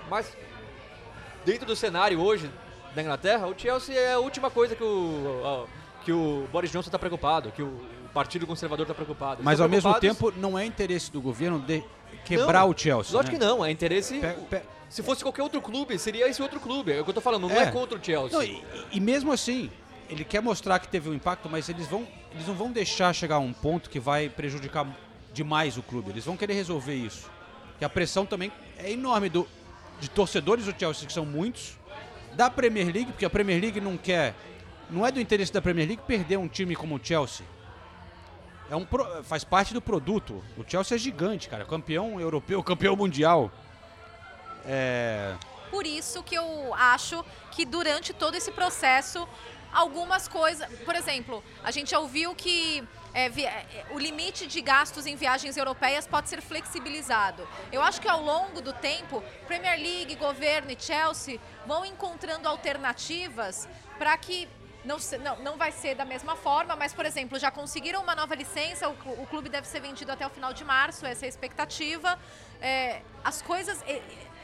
[0.09, 0.35] Mas
[1.45, 2.49] dentro do cenário hoje
[2.95, 5.67] da Inglaterra, o Chelsea é a última coisa que o,
[6.03, 7.79] que o Boris Johnson está preocupado, que o
[8.13, 9.35] Partido Conservador está preocupado.
[9.35, 11.83] Eles Mas estão ao mesmo tempo, não é interesse do governo de
[12.25, 13.13] quebrar Não, o Chelsea.
[13.15, 13.39] Lógico né?
[13.39, 14.19] que não, é interesse.
[14.19, 14.61] Pe- pe-
[14.91, 16.91] Se fosse qualquer outro clube, seria esse outro clube.
[16.91, 17.71] É o que eu tô falando, não é, É.
[17.71, 18.37] contra o Chelsea.
[18.37, 18.61] Não, e,
[18.91, 19.71] e mesmo assim,
[20.09, 23.35] ele quer mostrar que teve um impacto, mas eles vão, eles não vão deixar chegar
[23.35, 24.85] a um ponto que vai prejudicar
[25.33, 26.09] demais o clube.
[26.09, 27.31] Eles vão querer resolver isso.
[27.79, 29.47] Que a pressão também é enorme do,
[30.01, 31.77] de torcedores do Chelsea, que são muitos,
[32.33, 34.35] da Premier League, porque a Premier League não quer.
[34.89, 37.45] Não é do interesse da Premier League perder um time como o Chelsea.
[38.69, 38.85] É um
[39.23, 40.43] faz parte do produto.
[40.57, 41.63] O Chelsea é gigante, cara.
[41.63, 43.49] Campeão europeu, campeão mundial.
[44.65, 45.35] É.
[45.69, 49.27] Por isso que eu acho que durante todo esse processo,
[49.71, 50.67] algumas coisas.
[50.79, 52.83] Por exemplo, a gente ouviu que
[53.13, 57.47] é, é, o limite de gastos em viagens europeias pode ser flexibilizado.
[57.71, 63.67] Eu acho que ao longo do tempo, Premier League, governo e Chelsea vão encontrando alternativas
[63.97, 64.47] para que.
[64.83, 68.33] Não, não, não vai ser da mesma forma, mas, por exemplo, já conseguiram uma nova
[68.33, 71.27] licença, o, clu- o clube deve ser vendido até o final de março, essa é
[71.27, 72.17] a expectativa.
[72.59, 73.79] É, as coisas.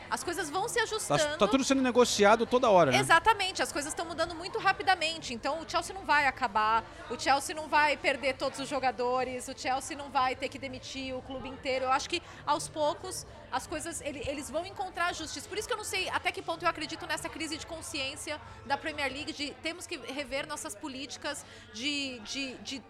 [0.10, 1.38] As coisas vão se Tá, ajustando.
[1.38, 2.98] tá tudo sendo negociado toda hora, né?
[3.00, 5.34] Exatamente, as coisas estão mudando muito rapidamente.
[5.34, 9.58] Então o Chelsea não vai acabar, o Chelsea não vai perder todos os jogadores, o
[9.58, 11.86] Chelsea não vai ter que demitir o clube inteiro.
[11.86, 15.48] Eu acho que aos poucos as coisas ele- eles vão encontrar ajustes.
[15.48, 18.40] Por isso que eu não sei até que ponto eu acredito nessa crise de consciência
[18.66, 22.84] da Premier League de temos que rever nossas políticas de, de, de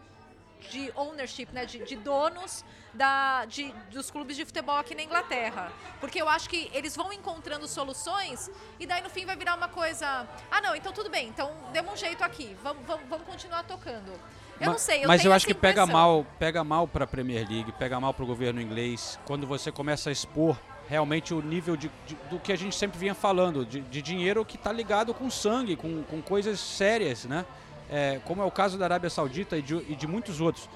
[0.70, 5.72] de ownership, né, de, de donos da, de, dos clubes de futebol aqui na Inglaterra.
[6.00, 8.50] Porque eu acho que eles vão encontrando soluções
[8.80, 10.28] e daí no fim vai virar uma coisa.
[10.50, 14.12] Ah, não, então tudo bem, então demos um jeito aqui, vamos, vamos, vamos continuar tocando.
[14.60, 17.08] Eu Ma- não sei, eu Mas eu acho que pega mal, pega mal para a
[17.08, 20.58] Premier League, pega mal para o governo inglês, quando você começa a expor
[20.90, 24.44] realmente o nível de, de- do que a gente sempre vinha falando, de, de dinheiro
[24.44, 27.46] que está ligado com sangue, com, com coisas sérias, né?
[27.90, 30.70] É, como é o caso da Arábia Saudita e de, e de muitos outros.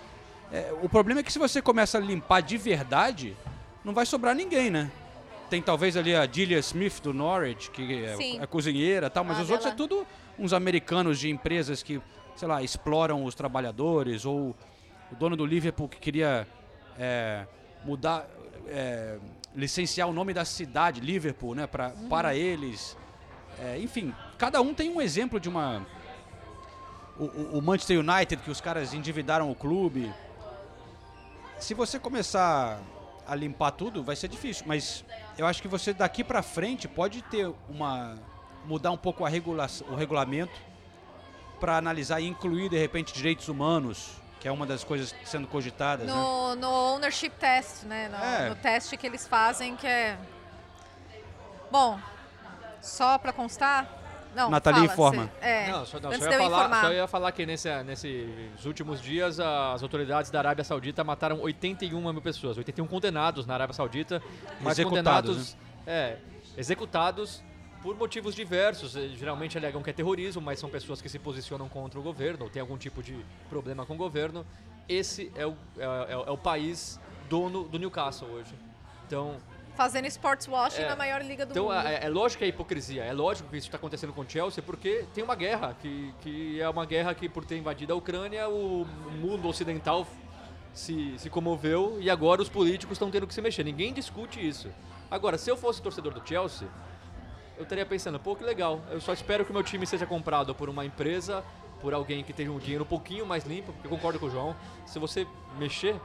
[0.52, 3.36] É, o problema é que se você começa a limpar de verdade,
[3.84, 4.90] não vai sobrar ninguém, né?
[5.50, 9.42] Tem talvez ali a Delia Smith do Norwich, que é, é cozinheira tal, mas Ah,
[9.42, 9.78] os outros é dela.
[9.90, 10.08] tudo
[10.40, 12.02] uns americanos de empresas que,
[12.36, 14.56] sei lá, exploram os trabalhadores, ou
[15.12, 16.48] o dono do Liverpool que queria
[16.98, 17.46] é,
[17.84, 18.26] mudar,
[18.68, 19.18] é,
[19.54, 22.08] licenciar o nome da cidade, Liverpool, né, pra, Uhum.
[22.08, 22.96] para eles.
[23.60, 25.86] É, enfim, cada um tem um exemplo de uma.
[27.20, 30.12] O, o- Manchester United, que os caras endividaram o clube.
[31.60, 32.80] Se você começar
[33.28, 34.66] a limpar tudo, vai ser difícil.
[34.68, 35.04] Mas
[35.38, 38.18] eu acho que você daqui pra frente pode ter uma.
[38.66, 40.54] mudar um pouco a regula o regulamento
[41.60, 44.10] para analisar e incluir de repente direitos humanos,
[44.40, 46.08] que é uma das coisas sendo cogitadas.
[46.08, 46.14] né?
[46.14, 48.10] No, no ownership test, né?
[48.10, 48.50] No, É.
[48.50, 50.18] no teste que eles fazem, que é.
[51.72, 52.00] Bom,
[52.82, 53.88] só pra constar.
[54.36, 55.26] Não, Nathalie fala, informa.
[55.26, 59.02] cê- é, Não, só, não, só ia falar, só ia falar que nesse, nesses últimos
[59.02, 64.22] dias as autoridades da Arábia Saudita mataram 81 mil pessoas, 81 condenados na Arábia Saudita,
[64.62, 66.18] mas Executados, condenados, é,
[66.58, 67.44] executados
[67.82, 68.94] por motivos diversos.
[68.94, 72.50] Geralmente alegam que é terrorismo, mas são pessoas que se posicionam contra o governo ou
[72.50, 73.18] têm algum tipo de
[73.50, 74.46] problema com o governo.
[74.88, 78.54] Esse é o, é, é- é o país dono do Newcastle hoje.
[79.08, 79.38] Então,
[79.76, 80.90] fazendo sports washing É.
[80.90, 81.76] na maior liga do Então mundo.
[81.88, 84.62] é, é lógico que é hipocrisia, é lógico que isso está acontecendo com o Chelsea,
[84.64, 88.48] porque tem uma guerra, que, que é uma guerra que por ter invadido a Ucrânia,
[88.50, 88.86] o
[89.20, 90.06] mundo ocidental
[90.74, 93.64] se, se comoveu e agora os políticos estão tendo que se mexer.
[93.64, 94.70] Ninguém discute isso.
[95.10, 96.68] Agora, se eu fosse torcedor do Chelsea,
[97.58, 100.56] eu estaria pensando, pô, que legal, eu só espero que o meu time seja comprado
[100.56, 101.44] por uma empresa,
[101.82, 104.30] por alguém que tenha um dinheiro um pouquinho mais limpo, porque eu concordo com o
[104.30, 104.56] João,
[104.86, 105.28] se você
[105.60, 105.96] mexer,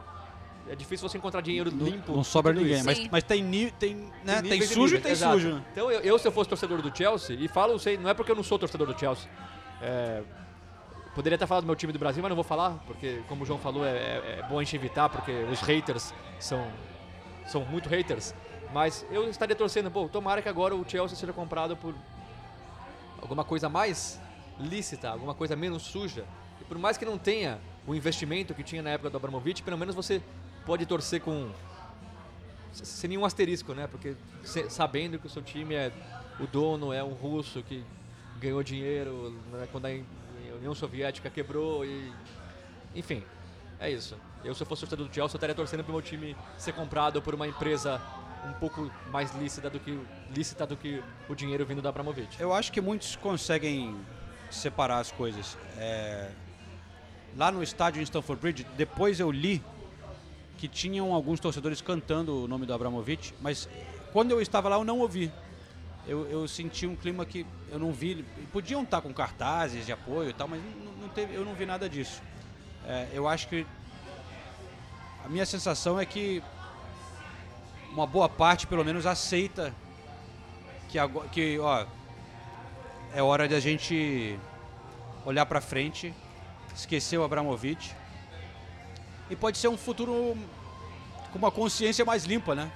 [0.68, 2.12] é difícil você encontrar dinheiro limpo.
[2.12, 5.34] Não sobra ninguém, mas, mas tem, ni- tem, né, tem, e sujo e tem exato.
[5.34, 5.54] sujo.
[5.54, 5.62] né?
[5.72, 8.30] Então eu, eu, se eu fosse torcedor do Chelsea, e falo, sei, não é porque
[8.32, 9.28] eu não sou torcedor do Chelsea.
[9.80, 10.22] é,
[11.14, 13.46] poderia até falar do meu time do Brasil, mas não vou falar, porque como o
[13.46, 16.66] João falou, é, é- é bom a gente evitar, porque os haters são,
[17.46, 18.34] são muito haters.
[18.74, 21.94] Mas eu estaria torcendo, pô, tomara que agora o Chelsea seja comprado por
[23.22, 24.20] alguma coisa mais
[24.58, 26.24] lícita, alguma coisa menos suja.
[26.60, 29.78] E por mais que não tenha o investimento que tinha na época do Abramovich, pelo
[29.78, 30.20] menos você
[30.66, 31.50] pode torcer com
[32.72, 33.86] sem nenhum asterisco, né?
[33.86, 34.14] Porque
[34.68, 35.90] sabendo que o seu time é
[36.38, 37.82] o dono é um russo que
[38.38, 39.90] ganhou dinheiro né, quando a
[40.56, 42.12] União Soviética quebrou e
[42.94, 43.22] enfim,
[43.80, 44.18] é isso.
[44.44, 47.22] Eu se eu fosse torcedor do Chelsea, eu estaria torcendo pro meu time ser comprado
[47.22, 48.00] por uma empresa
[48.46, 49.98] um pouco mais lícita do que
[50.34, 52.38] lícita do que o dinheiro vindo da Abramovich.
[52.38, 53.96] Eu acho que muitos conseguem
[54.50, 55.56] separar as coisas.
[55.78, 56.30] É,
[57.36, 59.62] Lá no estádio em Stamford Bridge, depois eu li
[60.56, 63.68] que tinham alguns torcedores cantando o nome do Abramovich, mas
[64.12, 65.30] quando eu estava lá eu não ouvi.
[66.06, 68.24] Eu, eu senti um clima que eu não vi.
[68.52, 70.62] Podiam estar com cartazes de apoio e tal, mas
[71.00, 72.22] não, teve, eu não vi nada disso.
[72.86, 73.66] É, eu acho que
[75.24, 76.42] a minha sensação é que
[77.90, 79.74] uma boa parte, pelo menos, aceita
[80.88, 81.84] que, agora, que ó,
[83.12, 84.38] é hora de a gente
[85.24, 86.14] olhar para frente,
[86.74, 87.94] esquecer o Abramovich
[89.30, 90.36] e pode ser um futuro
[91.32, 92.70] com uma consciência mais limpa, né?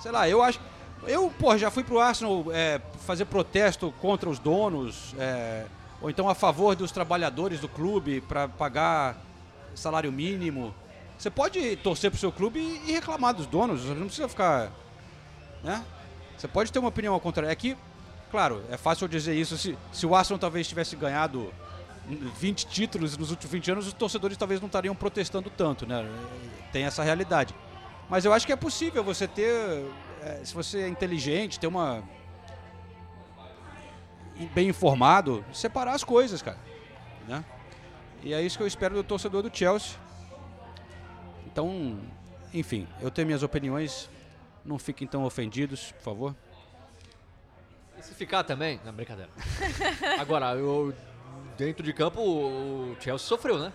[0.00, 0.60] Sei lá, eu acho.
[1.06, 5.66] Eu, pô, já fui pro Arsenal é, fazer protesto contra os donos, é,
[6.00, 9.16] ou então a favor dos trabalhadores do clube para pagar
[9.74, 10.74] salário mínimo.
[11.18, 14.70] Você pode torcer pro seu clube e reclamar dos donos, não precisa ficar.
[15.62, 15.84] Né?
[16.36, 17.50] Você pode ter uma opinião ao contrário.
[17.50, 17.76] É que,
[18.30, 19.56] claro, é fácil dizer isso.
[19.56, 21.52] Se, se o Arsenal talvez tivesse ganhado
[22.06, 26.06] 20 títulos nos últimos 20 anos, os torcedores talvez não estariam protestando tanto, né?
[26.72, 27.54] Tem essa realidade.
[28.08, 29.86] Mas eu acho que é possível você ter,
[30.22, 32.02] é, se você é inteligente, ter uma.
[34.54, 36.58] bem informado, separar as coisas, cara.
[37.26, 37.44] Né?
[38.22, 39.96] E é isso que eu espero do torcedor do Chelsea.
[41.46, 41.98] Então,
[42.52, 44.10] enfim, eu tenho minhas opiniões.
[44.64, 46.36] Não fiquem tão ofendidos, por favor.
[47.98, 49.30] E se ficar também, não, brincadeira.
[50.18, 50.94] Agora, eu,
[51.56, 53.72] dentro de campo, o Chelsea sofreu, né?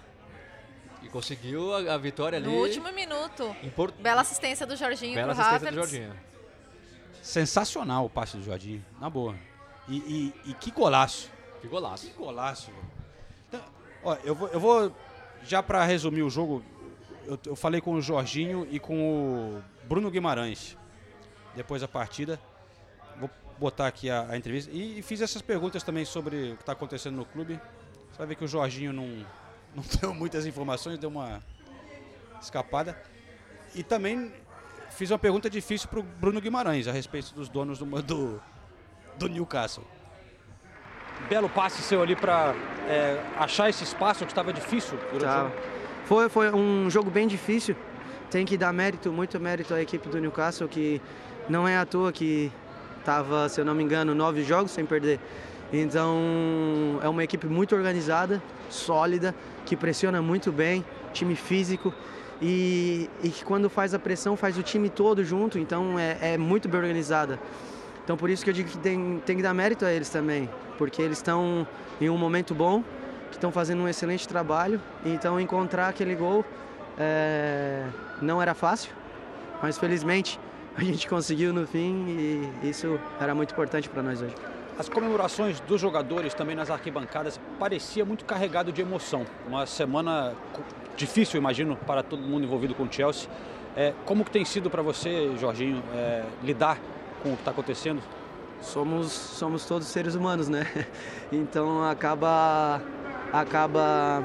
[1.01, 2.47] E conseguiu a, a vitória ali.
[2.47, 3.55] No último minuto.
[3.63, 5.91] Impor- Bela assistência do Jorginho Bela pro assistência Havertz.
[5.91, 6.19] do Jorginho.
[7.21, 9.35] Sensacional o passe do Jorginho, na boa.
[9.87, 11.29] E, e- e que golaço.
[11.61, 12.07] Que golaço.
[12.07, 12.83] Que golaço, velho.
[13.47, 13.61] Então,
[14.03, 14.95] ó, eu vou, eu vou
[15.43, 16.63] já pra resumir o jogo,
[17.25, 20.77] eu, eu falei com o Jorginho e com o Bruno Guimarães
[21.55, 22.39] depois da partida.
[23.59, 26.71] Botar aqui a, a entrevista e, e fiz essas perguntas também sobre o que está
[26.71, 27.59] acontecendo no clube.
[28.11, 29.07] Você vai ver que o Jorginho não,
[29.75, 31.43] não deu muitas informações, deu uma
[32.41, 32.97] escapada.
[33.75, 34.31] E também
[34.91, 38.41] fiz uma pergunta difícil pro Bruno Guimarães a respeito dos donos do, do,
[39.17, 39.83] do Newcastle.
[41.27, 42.55] Belo passe seu ali para
[43.37, 45.51] achar esse espaço que estava difícil o Tá.
[46.05, 47.75] Foi, foi um jogo bem difícil.
[48.31, 51.01] Tem que dar mérito, muito mérito à equipe do Newcastle, que
[51.47, 52.51] não é à toa que
[53.09, 55.19] estava, se eu não me engano, nove jogos sem perder.
[55.73, 59.33] Então, é uma equipe muito organizada, sólida,
[59.65, 61.91] que pressiona muito bem, time físico
[62.39, 66.37] e, e que quando faz a pressão faz o time todo junto, então é, é
[66.37, 67.39] muito bem organizada.
[68.03, 70.47] Então, por isso que eu digo que tem, tem que dar mérito a eles também,
[70.77, 71.67] porque eles estão
[71.99, 72.83] em um momento bom,
[73.29, 74.79] que estão fazendo um excelente trabalho.
[75.05, 76.45] Então, encontrar aquele gol
[76.97, 77.85] é,
[78.21, 78.91] não era fácil,
[79.61, 80.39] mas felizmente
[80.75, 82.05] a gente conseguiu no fim
[82.63, 84.35] e isso era muito importante para nós hoje.
[84.77, 89.25] As comemorações dos jogadores também nas arquibancadas parecia muito carregado de emoção.
[89.45, 90.33] Uma semana
[90.95, 93.29] difícil, imagino, para todo mundo envolvido com o Chelsea.
[93.75, 96.79] É, como que tem sido para você, Jorginho, é, lidar
[97.21, 98.01] com o que está acontecendo?
[98.61, 100.65] Somos, somos todos seres humanos, né?
[101.31, 102.81] Então acaba,
[103.31, 104.23] acaba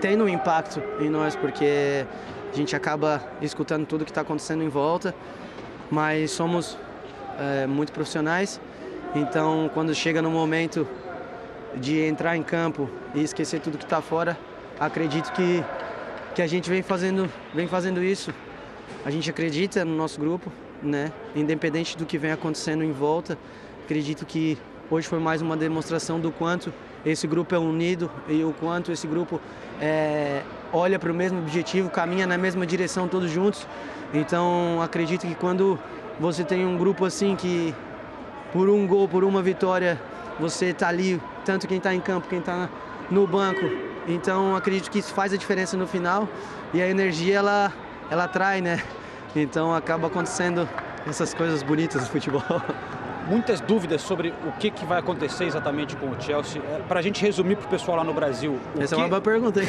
[0.00, 2.04] tendo um impacto em nós, porque
[2.52, 5.14] a gente acaba escutando tudo que está acontecendo em volta,
[5.90, 6.76] mas somos
[7.38, 8.60] é, muito profissionais.
[9.14, 10.86] Então, quando chega no momento
[11.74, 14.38] de entrar em campo e esquecer tudo que está fora,
[14.78, 15.64] acredito que,
[16.34, 18.34] que a gente vem fazendo, vem fazendo isso.
[19.02, 21.10] A gente acredita no nosso grupo, né?
[21.34, 23.38] Independente do que vem acontecendo em volta,
[23.82, 24.58] acredito que
[24.90, 26.70] hoje foi mais uma demonstração do quanto
[27.04, 29.40] esse grupo é unido e o quanto esse grupo
[29.80, 30.42] é,
[30.72, 33.66] olha para o mesmo objetivo, caminha na mesma direção todos juntos.
[34.12, 35.78] Então acredito que quando
[36.18, 37.74] você tem um grupo assim que
[38.52, 40.00] por um gol, por uma vitória,
[40.38, 42.68] você está ali, tanto quem está em campo, quem está
[43.10, 43.64] no banco.
[44.06, 46.28] Então acredito que isso faz a diferença no final
[46.72, 47.72] e a energia ela,
[48.10, 48.82] ela atrai, né?
[49.34, 50.68] Então acaba acontecendo
[51.06, 52.42] essas coisas bonitas do futebol.
[53.28, 56.60] Muitas dúvidas sobre o que, que vai acontecer exatamente com o Chelsea.
[56.88, 58.58] Para a gente resumir para o pessoal lá no Brasil.
[58.78, 59.00] Essa que...
[59.00, 59.68] é uma boa pergunta, hein?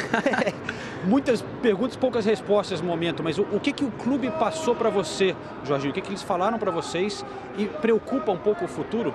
[1.06, 4.90] Muitas perguntas, poucas respostas no momento, mas o, o que, que o clube passou para
[4.90, 5.90] você, Jorginho?
[5.90, 7.24] O que, que eles falaram para vocês
[7.56, 9.14] e preocupa um pouco o futuro?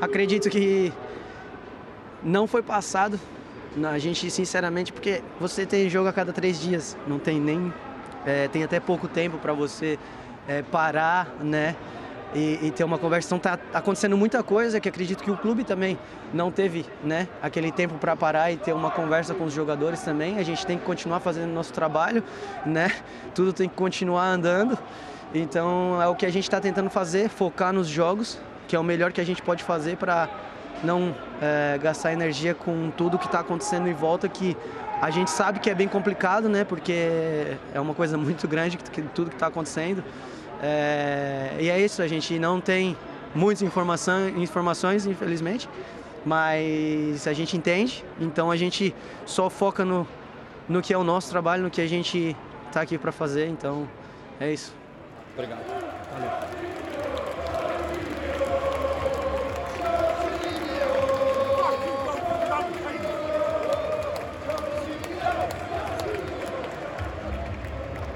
[0.00, 0.92] Acredito que
[2.22, 3.18] não foi passado.
[3.90, 7.72] A gente, sinceramente, porque você tem jogo a cada três dias, não tem nem.
[8.26, 9.98] É, tem até pouco tempo para você
[10.48, 11.76] é, parar, né?
[12.34, 13.28] E, e, ter uma conversa.
[13.28, 15.96] Então tá acontecendo muita coisa que acredito que o clube também
[16.32, 17.28] não teve, né?
[17.40, 20.38] Aquele tempo para parar e ter uma conversa com os jogadores também.
[20.38, 22.24] A gente tem que continuar fazendo nosso trabalho,
[22.66, 22.90] né?
[23.36, 24.76] Tudo tem que continuar andando.
[25.32, 28.84] Então é o que a gente está tentando fazer, focar nos jogos, que é o
[28.84, 30.28] melhor que a gente pode fazer para
[30.82, 34.56] não é, gastar energia com tudo que está acontecendo em volta, que
[35.00, 36.64] a gente sabe que é bem complicado, né?
[36.64, 40.02] Porque é uma coisa muito grande que tudo que está acontecendo.
[40.66, 42.96] É, e é isso, a gente não tem
[43.34, 45.68] muitas informação, informações, infelizmente,
[46.24, 48.94] mas a gente entende, então a gente
[49.26, 50.08] só foca no,
[50.66, 52.34] no que é o nosso trabalho, no que a gente
[52.66, 53.86] está aqui para fazer, então
[54.40, 54.74] é isso.
[55.34, 55.60] Obrigado.
[56.14, 56.63] Valeu.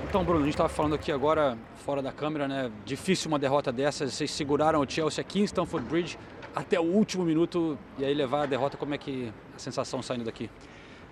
[0.08, 2.72] Então, Bruno, a gente estava falando aqui agora, fora da câmera, né?
[2.82, 4.14] Difícil uma derrota dessas.
[4.14, 6.18] Vocês seguraram o Chelsea aqui em Stamford Bridge
[6.56, 8.78] até o último minuto e aí levar a derrota.
[8.78, 10.48] Como é que a sensação saindo daqui?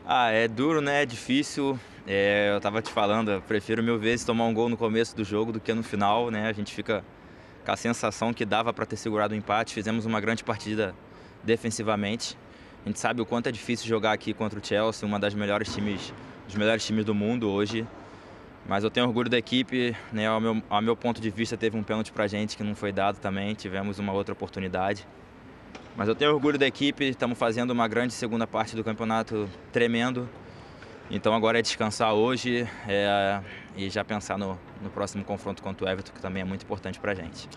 [0.06, 1.02] Ah, é duro, né?
[1.02, 1.78] É difícil.
[2.06, 5.24] É, eu estava te falando, eu prefiro mil vezes tomar um gol no começo do
[5.24, 6.48] jogo do que no final, né?
[6.48, 7.04] A gente fica
[7.66, 9.74] com a sensação que dava para ter segurado o empate.
[9.74, 10.94] Fizemos uma grande partida
[11.44, 12.34] defensivamente.
[12.82, 15.70] A gente sabe o quanto é difícil jogar aqui contra o Chelsea, uma das melhores
[15.74, 16.14] times,
[16.46, 17.86] dos melhores times do mundo hoje.
[18.68, 20.26] Mas eu tenho orgulho da equipe, né?
[20.26, 22.90] Ao meu, ao meu ponto de vista, teve um pênalti pra gente que não foi
[22.92, 25.06] dado também, tivemos uma outra oportunidade.
[25.96, 30.28] Mas eu tenho orgulho da equipe, estamos fazendo uma grande segunda parte do campeonato tremendo.
[31.10, 33.40] Então agora é descansar hoje é,
[33.76, 36.98] e já pensar no, no, próximo confronto contra o Everton, que também é muito importante
[36.98, 37.48] pra gente.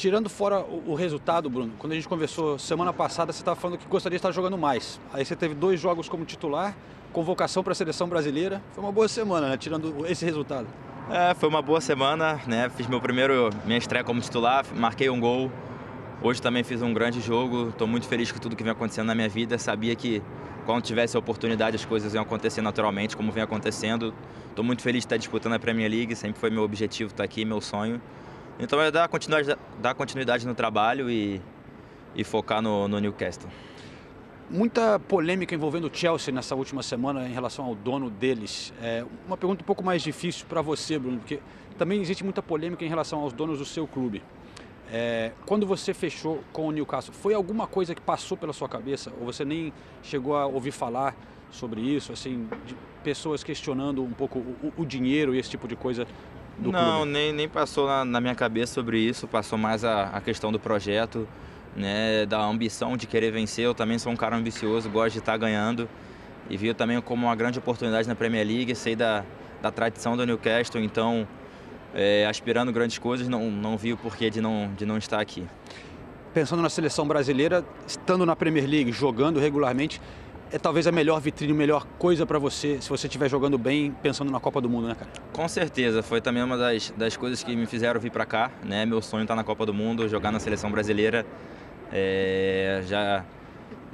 [0.00, 3.76] Tirando fora o, o resultado, Bruno, quando a gente conversou semana passada, você estava falando
[3.76, 4.98] que gostaria de estar jogando mais.
[5.12, 6.74] Aí você teve dois jogos como titular
[7.12, 8.62] convocação para a seleção brasileira.
[8.72, 9.58] Foi uma boa semana, né?
[9.58, 10.66] Tirando esse resultado.
[11.10, 12.70] É, foi uma boa semana, né?
[12.70, 15.52] Fiz meu primeiro, minha estreia como titular, marquei um gol.
[16.22, 17.68] Hoje também fiz um grande jogo.
[17.68, 19.58] Estou muito feliz com tudo que vem acontecendo na minha vida.
[19.58, 20.22] Sabia que
[20.64, 24.14] quando tivesse a oportunidade as coisas iam acontecer naturalmente, como vem acontecendo.
[24.48, 26.16] Estou muito feliz de estar disputando a Premier League.
[26.16, 28.00] Sempre foi meu objetivo estar aqui, meu sonho.
[28.60, 31.40] Então é dar continuidade, dar continuidade no trabalho e,
[32.14, 33.48] e focar no, no Newcastle
[34.50, 38.74] muita polêmica envolvendo o Chelsea nessa última semana em relação ao dono deles.
[38.82, 41.38] É uma pergunta um pouco mais difícil para você, Bruno, porque
[41.78, 44.22] também existe muita polêmica em relação aos donos do seu clube.
[44.92, 49.12] É, quando você fechou com o Newcastle, foi alguma coisa que passou pela sua cabeça
[49.20, 51.14] ou você nem chegou a ouvir falar
[51.48, 52.48] sobre isso, assim,
[53.04, 56.06] pessoas questionando um pouco o, o dinheiro e esse tipo de coisa
[56.58, 57.12] do Não, clube?
[57.12, 60.58] nem, nem passou na, na, minha cabeça sobre isso, passou mais a, a questão do
[60.58, 61.26] projeto
[61.76, 63.64] né, da ambição de querer vencer.
[63.64, 65.88] Eu também sou um cara ambicioso, gosto de estar ganhando
[66.48, 69.24] e vi também como uma grande oportunidade na Premier League, sei da,
[69.62, 71.26] da tradição do Newcastle, então
[71.94, 75.46] é, aspirando grandes coisas, não, não vi o porquê de não, de não estar aqui.
[76.34, 80.00] Pensando na seleção brasileira, estando na Premier League, jogando regularmente,
[80.52, 83.92] é talvez a melhor vitrine, a melhor coisa para você, se você estiver jogando bem,
[84.02, 85.10] pensando na Copa do Mundo, né, cara?
[85.32, 88.84] Com certeza, foi também uma das, das coisas que me fizeram vir para cá, né?
[88.84, 91.24] Meu sonho está na Copa do Mundo, jogar na seleção brasileira.
[91.92, 93.24] É, já,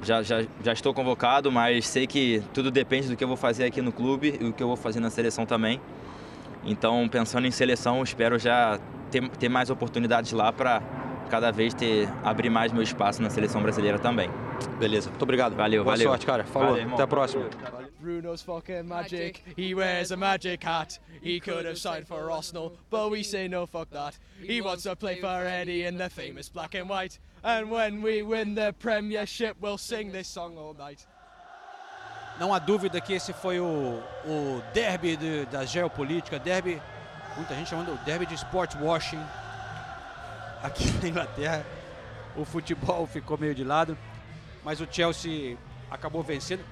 [0.01, 3.65] já, já, já estou convocado, mas sei que tudo depende do que eu vou fazer
[3.65, 5.79] aqui no clube e o que eu vou fazer na seleção também.
[6.65, 8.79] Então, pensando em seleção, espero já
[9.11, 10.81] ter, ter mais oportunidades lá para
[11.27, 14.29] cada vez ter abrir mais meu espaço na seleção brasileira também.
[14.79, 15.55] Beleza, muito obrigado.
[15.55, 16.09] Valeu, Boa valeu.
[16.09, 16.43] sorte, cara.
[16.43, 17.49] Falou, valeu, até a próxima.
[17.99, 19.41] Bruno's fucking magic.
[19.57, 20.99] He wears a magic hat.
[21.21, 24.17] He could have signed for Arsenal, but we say no, fuck that.
[24.41, 27.19] He wants to play for Eddie in the famous black and white.
[27.43, 31.05] And when we win the Premiership, we'll sing this song all night.
[32.39, 36.79] Não há dúvida que esse foi o, o derby de, da geopolítica, derby
[37.37, 39.23] muita gente chamando o derby de sport washing.
[40.63, 41.65] Aqui na Inglaterra,
[42.35, 43.97] o futebol ficou meio de lado,
[44.63, 45.57] mas o Chelsea
[45.89, 46.63] acabou vencendo.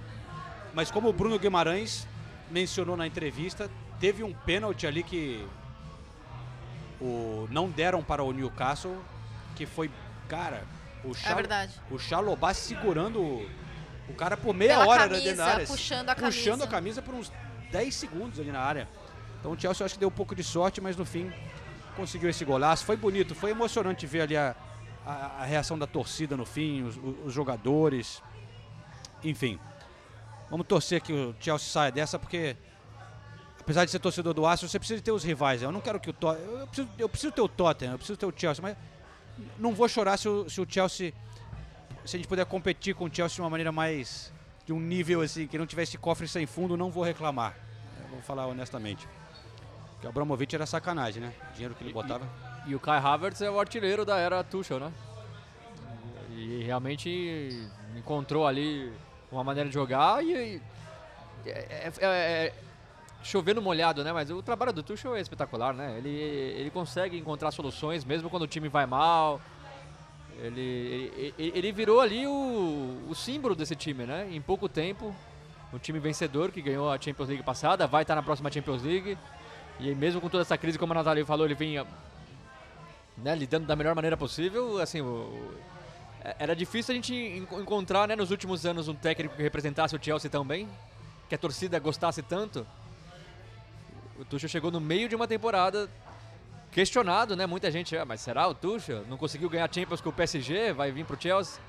[0.73, 2.07] Mas como o Bruno Guimarães
[2.51, 3.69] mencionou na entrevista,
[3.99, 5.47] teve um pênalti ali que
[6.99, 8.97] o, não deram para o Newcastle,
[9.55, 9.89] que foi,
[10.27, 10.63] cara,
[11.03, 11.73] o, Chal, É verdade.
[11.89, 13.49] o Chalobah segurando o,
[14.09, 15.67] o cara por meia Pela hora camisa, dentro da área.
[15.67, 16.63] puxando a Puxando camisa.
[16.63, 17.31] a camisa por uns
[17.71, 18.87] 10 segundos ali na área.
[19.39, 21.31] Então o Chelsea eu acho que deu um pouco de sorte, mas no fim
[21.95, 22.85] conseguiu esse golaço.
[22.85, 24.55] Foi bonito, foi emocionante ver ali a,
[25.05, 28.21] a, a reação da torcida no fim, os, os jogadores.
[29.23, 29.59] Enfim,
[30.49, 32.55] vamos torcer que o Chelsea saia dessa, porque
[33.59, 35.63] apesar de ser torcedor do Arsenal, você precisa ter os rivais.
[35.63, 36.59] Eu não quero que o Tottenham.
[36.59, 38.77] Eu preciso, eu preciso ter o Tottenham, eu preciso ter o Chelsea, mas
[39.57, 41.13] não vou chorar se o, se o Chelsea.
[42.05, 44.31] Se a gente puder competir com o Chelsea de uma maneira mais.
[44.65, 47.57] de um nível assim, que não tivesse cofre sem fundo, não vou reclamar.
[48.03, 49.07] Eu vou falar honestamente.
[50.05, 51.33] Porque o Abramovich era sacanagem, né?
[51.49, 52.27] O dinheiro que ele botava.
[52.67, 54.91] E o Kai Havertz é o artilheiro da era Tuchel, né?
[56.29, 58.91] E realmente encontrou ali
[59.31, 60.31] uma maneira de jogar e.
[60.31, 60.61] e-
[61.49, 62.53] é, é- é-
[63.23, 64.13] chover no molhado, né?
[64.13, 65.95] Mas o trabalho do Tuchel é espetacular, né?
[65.97, 69.41] Ele, ele consegue encontrar soluções mesmo quando o time vai mal.
[70.37, 74.27] Ele, ele, ele- ele virou ali o, o símbolo desse time, né?
[74.31, 75.15] Em pouco tempo,
[75.73, 79.17] um time vencedor que ganhou a Champions League passada, vai estar na próxima Champions League.
[79.79, 81.85] E mesmo com toda essa crise, como a Natália falou, ele vinha
[83.17, 84.79] né, lidando da melhor maneira possível.
[84.81, 85.53] Assim, o- o-
[86.23, 89.95] é- era difícil a gente en- encontrar né, nos últimos anos um técnico que representasse
[89.95, 90.67] o Chelsea tão bem,
[91.29, 92.65] que a torcida gostasse tanto.
[94.19, 95.89] O Tuchel chegou no meio de uma temporada
[96.71, 97.45] questionado, né?
[97.45, 99.03] Muita gente, ah, mas será o Tuchel?
[99.09, 101.59] Não conseguiu ganhar Champions com o PSG, vai vir pro Chelsea?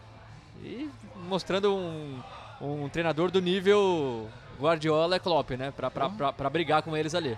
[0.62, 0.88] E
[1.28, 2.20] mostrando um,
[2.60, 4.28] um treinador do nível
[4.60, 5.70] Guardiola e Klopp, né?
[5.72, 7.36] Pra, pra, pra, pra brigar com eles ali.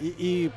[0.00, 0.52] E, e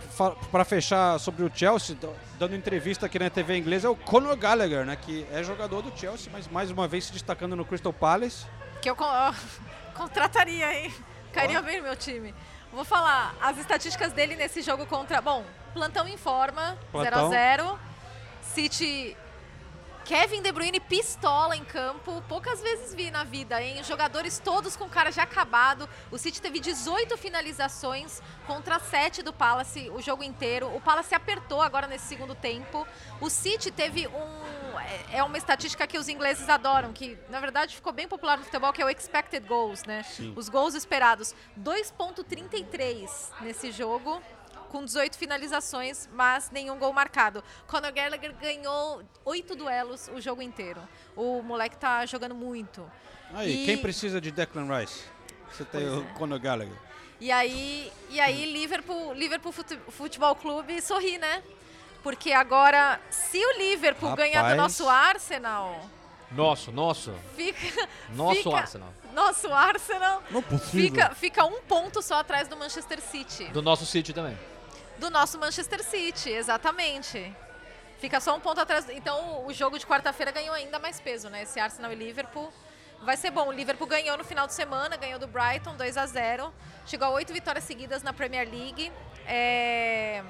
[0.52, 1.98] para fechar sobre o Chelsea,
[2.40, 4.96] dando entrevista aqui na TV inglesa, é o Conor Gallagher, né?
[4.96, 8.46] Que é jogador do Chelsea, mas mais uma vez se destacando no Crystal Palace.
[8.82, 9.34] Que eu ó,
[9.94, 10.94] contrataria, hein?
[11.34, 12.34] Cairia bem no meu time.
[12.72, 15.22] Vou falar as estatísticas dele nesse jogo contra.
[15.22, 17.30] Bom, plantão em forma, 0 a Plantão.
[17.30, 17.80] 0
[18.42, 19.18] City.
[20.06, 22.22] Kevin De Bruyne pistola em campo.
[22.28, 23.82] Poucas vezes vi na vida, hein?
[23.84, 25.88] Jogadores todos com cara já acabado.
[26.12, 30.68] O City teve 18 finalizações contra 7 do Palace o jogo inteiro.
[30.76, 32.86] O Palace apertou agora nesse segundo tempo.
[33.22, 34.80] O City teve um.
[34.80, 38.44] é- É uma estatística que os ingleses adoram, que na verdade ficou bem popular no
[38.44, 40.04] futebol, que é o expected goals, né?
[40.04, 40.34] Sim.
[40.36, 41.34] Os gols esperados.
[41.56, 44.22] 2,33 nesse jogo
[44.74, 47.44] com 18 finalizações, mas nenhum gol marcado.
[47.68, 50.82] Conor Gallagher ganhou oito duelos o jogo inteiro.
[51.16, 52.84] O moleque tá jogando muito.
[53.36, 55.04] Aí, E- quem precisa de Declan Rice?
[55.52, 56.14] Você tem Pois o é.
[56.18, 56.74] Conor Gallagher.
[57.22, 61.44] E aí, e aí Liverpool, Liverpool Fute- Futebol Clube sorri, né?
[62.02, 64.32] Porque agora, se o Liverpool Rapaz.
[64.32, 65.88] ganhar do nosso Arsenal,
[66.32, 67.14] Nosso, nosso.
[67.36, 67.88] fica.
[68.10, 68.94] Nosso fica- Arsenal.
[69.14, 70.72] Nosso Arsenal Não possível.
[70.90, 73.46] fica, fica um ponto só atrás do Manchester City.
[73.50, 74.36] Do nosso City também.
[75.04, 77.36] Do nosso Manchester City, exatamente.
[78.00, 78.88] Fica só um ponto atrás.
[78.88, 81.44] Então o jogo de quarta-feira ganhou ainda mais peso, né?
[81.44, 82.50] Esse Arsenal e Liverpool.
[83.02, 83.50] Vai ser bom.
[83.50, 86.54] O Liverpool ganhou no final de semana, ganhou do Brighton 2 a 0
[86.86, 88.94] Chegou a oito vitórias seguidas na Premier League.
[89.28, 90.24] É,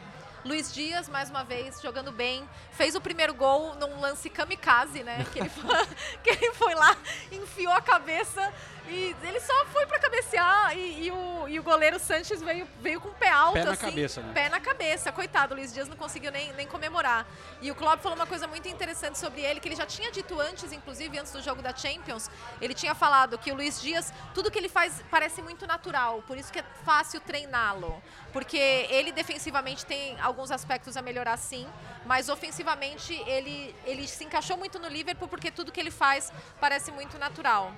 [0.43, 2.49] Luiz Dias, mais uma vez, jogando bem.
[2.71, 5.23] Fez o primeiro gol num lance kamikaze, né?
[5.31, 5.85] Que ele foi,
[6.23, 6.97] que ele foi lá,
[7.31, 8.51] enfiou a cabeça
[8.87, 10.77] e ele só foi pra cabecear.
[10.77, 13.53] E, e o, e o goleiro Sanches veio, veio com o pé alto.
[13.53, 14.33] Pé na assim, cabeça, né?
[14.33, 15.11] Pé na cabeça.
[15.11, 17.25] Coitado, o Luiz Dias não conseguiu nem, nem comemorar.
[17.61, 20.39] E o Klopp falou uma coisa muito interessante sobre ele, que ele já tinha dito
[20.39, 22.29] antes, inclusive antes do jogo da Champions,
[22.61, 26.37] ele tinha falado que o Luiz Dias, tudo que ele faz parece muito natural, por
[26.37, 28.01] isso que é fácil treiná-lo.
[28.31, 31.67] Porque ele defensivamente tem alguns aspectos a melhorar sim,
[32.05, 36.91] mas ofensivamente ele, ele se encaixou muito no Liverpool porque tudo que ele faz parece
[36.91, 37.73] muito natural.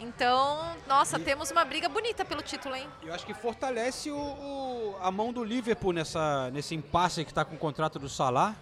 [0.00, 2.88] Então, nossa, temos uma briga bonita pelo título, hein?
[3.02, 7.44] Eu acho que fortalece o, o- a mão do Liverpool nessa, nesse impasse que está
[7.44, 8.54] com o contrato do Salah,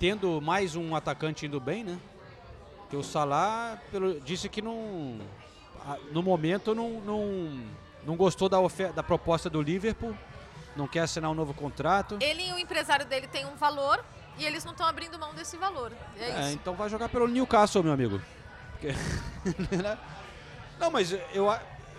[0.00, 1.98] tendo mais um atacante indo bem, né?
[2.78, 5.18] Porque o Salah pelo, disse que não,
[6.10, 7.60] no momento não, não,
[8.06, 10.16] não gostou da, ofer- da proposta do Liverpool,
[10.74, 12.16] não quer assinar um novo contrato.
[12.22, 14.02] Ele e o empresário dele têm um valor
[14.38, 15.92] e eles não estão abrindo mão desse valor.
[16.18, 16.54] É, É, isso.
[16.54, 18.18] então vai jogar pelo Newcastle, meu amigo.
[18.72, 18.88] Porque-
[19.76, 19.98] né?
[20.78, 21.46] Não, mas eu.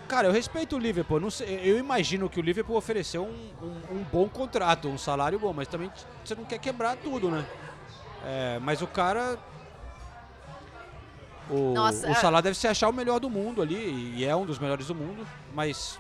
[0.07, 1.19] Cara, eu respeito o Liverpool.
[1.19, 5.39] Não sei, eu imagino que o Liverpool ofereceu um, um- um bom contrato, um salário
[5.39, 5.91] bom, mas também
[6.23, 7.43] você não quer quebrar tudo, né?
[8.23, 9.37] É, mas o cara.
[11.49, 14.35] O, Nossa, o é- Salah deve se achar o melhor do mundo ali, e é
[14.35, 15.99] um dos melhores do mundo, mas.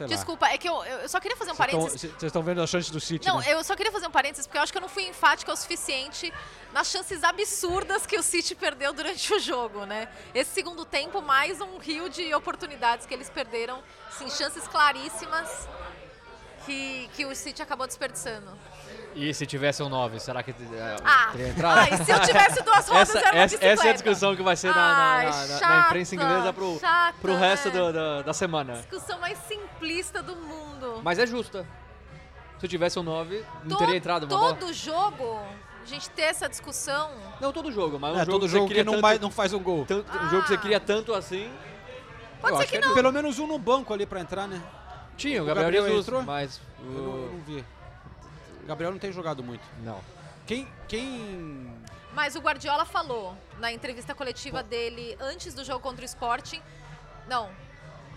[0.00, 0.16] Sei lá.
[0.16, 2.00] Desculpa, é que eu, eu só queria fazer um parênteses.
[2.00, 3.52] Vocês estão vendo as chances do City, Não, né?
[3.52, 5.56] eu só queria fazer um parênteses, porque eu acho que eu não fui enfática o
[5.56, 6.32] suficiente
[6.72, 10.08] nas chances absurdas que o City perdeu durante o jogo, né?
[10.34, 13.82] Esse segundo tempo, mais um rio de oportunidades que eles perderam.
[14.10, 15.68] Sim, chances claríssimas
[16.64, 18.50] que, que o City acabou desperdiçando.
[19.14, 21.78] E se tivesse um 9, será que é, Ah, teria entrado?
[21.80, 23.92] ah, e se eu tivesse duas rodas, essa, era uma essa, essa é a bicicleta.
[23.94, 24.80] discussão que vai ser na, na-
[25.16, 27.74] Ai, na- na- na chata, imprensa inglesa pro, chata, pro resto né?
[27.74, 28.74] do- da- da semana.
[28.74, 31.00] Discussão mais simplista do mundo.
[31.02, 31.66] Mas é justa.
[32.58, 34.54] Se eu tivesse um 9, não teria entrado uma bola.
[34.54, 35.40] Todo jogo,
[35.82, 37.10] a gente ter essa discussão.
[37.40, 39.18] Não todo jogo, mas um É, jogo todo que jogo queria que não, tanto, vai-
[39.18, 39.84] não faz um gol.
[39.86, 41.50] tanto- um jogo que você queria tanto assim.
[42.40, 42.94] Pode ser que é não.
[42.94, 44.62] Pelo menos um no banco ali pra entrar, né?
[45.16, 46.22] Tinha, o O Gabriel, Gabriel Jesus, entrou?
[46.22, 47.32] mas Eu não, eu o...
[47.32, 47.64] não vi.
[48.70, 49.66] Gabriel não tem jogado muito.
[49.82, 50.00] Não.
[50.46, 50.68] Quem.
[50.86, 51.74] Quem.
[52.12, 56.62] Mas o Guardiola falou na entrevista coletiva dele antes do jogo contra o Sporting.
[57.26, 57.50] Não,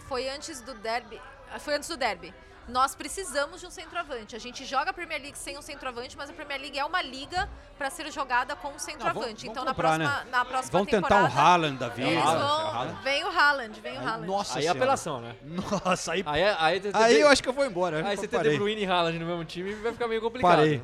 [0.07, 1.19] foi antes do derby.
[1.59, 2.31] Foi antes do derby.
[2.67, 4.35] Nós precisamos de um centroavante.
[4.37, 7.01] A gente joga a Premier League sem um centroavante, mas a Premier League é uma
[7.01, 9.25] liga para ser jogada com um centroavante.
[9.25, 10.31] vamos então comprar, na próxima, né?
[10.31, 11.33] na próxima Vão tentar temporada.
[11.35, 12.07] um Haaland da vida.
[12.09, 12.31] Eles vão.
[12.33, 13.03] é o Haaland.
[13.03, 14.27] Vem o Haaland, vem o Haaland.
[14.27, 15.35] Nossa Aí é apelação, né?
[15.43, 16.23] Nossa, aí.
[16.25, 18.07] Aí, é- aí, Aí eu acho que eu vou embora.
[18.07, 18.53] Aí você ter parei.
[18.53, 20.55] De Bruyne e Haaland no mesmo time vai ficar meio complicado.
[20.55, 20.81] Parei.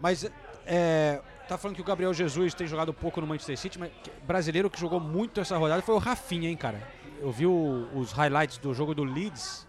[0.00, 0.30] Mas
[0.64, 3.90] é, tá falando que o Gabriel Jesus tem jogado pouco no Manchester City, mas
[4.22, 6.80] brasileiro que jogou muito essa rodada foi o Rafinha, hein, cara.
[7.20, 9.65] Eu vi o- os highlights do jogo do Leeds.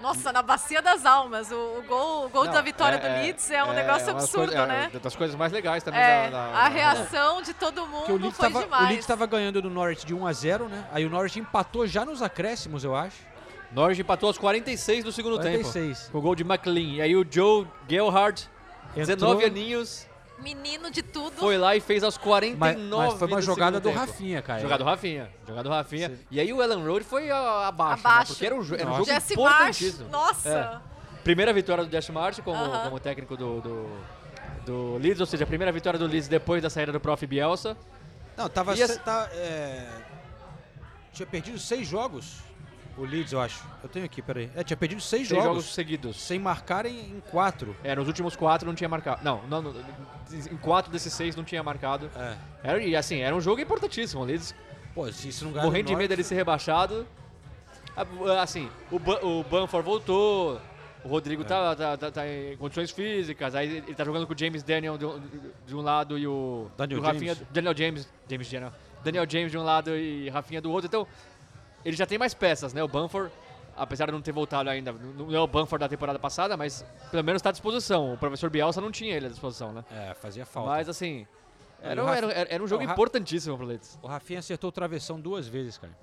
[0.00, 1.50] Nossa, na bacia das almas.
[1.50, 4.24] O, o gol, o gol Não, da vitória do Leeds é um negócio uma das
[4.24, 4.90] absurdo, coisas- né?
[4.94, 7.80] É, das coisas mais legais também É, da, da- a da- reação de todo Que
[7.80, 8.88] o mundo Leeds foi tava, o demais.
[8.90, 10.84] Leeds tava ganhando do Norwich de 1 a 0, né?
[10.92, 13.16] Aí o Norwich empatou já nos acréscimos, eu acho.
[13.72, 15.98] Norwich empatou aos 46 do segundo 46.
[16.00, 16.12] tempo.
[16.12, 16.96] Com o gol de McLean.
[16.96, 18.48] E aí o Joe Gelhardt,
[18.94, 20.06] 19 aninhos,
[20.38, 21.36] Menino de tudo.
[21.36, 22.76] foi lá e fez aos 49 Mas,
[23.10, 23.98] mas foi uma jogada do tempo.
[23.98, 24.60] Rafinha, cara.
[24.60, 25.30] Jogada do Rafinha.
[25.46, 26.12] Jogada do Rafinha.
[26.30, 28.20] E aí o Ellen Road foi abaixo, Abaixo.
[28.20, 28.26] Né?
[28.26, 30.08] Porque era um, era um jogo Jesse Marsh, importantíssimo.
[30.10, 30.82] nossa.
[30.82, 31.22] É.
[31.24, 32.84] Primeira vitória do Jesse Marsh como, Aham.
[32.84, 33.90] como técnico do, do,
[34.64, 37.26] do Leeds, ou seja, a primeira vitória do Leeds depois da saída do Prof.
[37.26, 37.76] Bielsa.
[38.36, 38.76] Não, tava.
[38.76, 39.88] E tá, é,
[41.12, 42.45] Tinha perdido seis jogos.
[42.96, 43.62] O Leeds, eu acho.
[43.82, 44.50] Eu tenho aqui, peraí.
[44.56, 46.16] É, tinha perdido seis, Seis jogos, jogos seguidos.
[46.20, 47.76] sem marcar em, em quatro.
[47.84, 49.22] É, nos últimos quatro não tinha marcado.
[49.22, 49.74] Não, não, não,
[50.32, 52.10] em quatro desses seis não tinha marcado.
[52.16, 52.36] É.
[52.64, 54.22] Era, e assim, era um jogo importantíssimo.
[54.22, 54.54] O Leeds
[54.94, 57.06] Pô, se isso não ganhar morrendo do de medo dele ser rebaixado.
[57.94, 60.60] Ah, Assim, o, Ban- o Banford voltou,
[61.04, 64.38] o Rodrigo tá, tá, tá- tá em condições físicas, aí ele tá jogando com o
[64.38, 65.22] James Daniel de um,
[65.66, 67.48] de um lado e o, Daniel o Rafinha, James.
[67.52, 68.72] Daniel James, James Daniel,
[69.04, 71.06] Daniel James de um lado e Rafinha do outro, então
[71.86, 72.82] ele já tem mais peças, né?
[72.82, 73.32] O Banford,
[73.76, 77.22] apesar de não ter voltado ainda, não é o Banford da temporada passada, mas pelo
[77.22, 78.14] menos está à disposição.
[78.14, 79.84] O professor Bielsa não tinha ele à disposição, né?
[79.90, 80.70] É, fazia falta.
[80.70, 81.26] Mas assim,
[81.80, 83.98] era, o era, era, era um jogo Não, o Ra- importantíssimo pro Leeds.
[84.02, 85.96] O Rafinha acertou o travessão duas vezes, cara.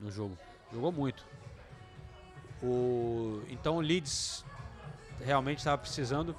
[0.00, 0.36] No jogo.
[0.72, 1.24] Jogou muito.
[2.62, 3.42] O...
[3.48, 4.44] Então o Leeds
[5.24, 6.36] realmente estava precisando.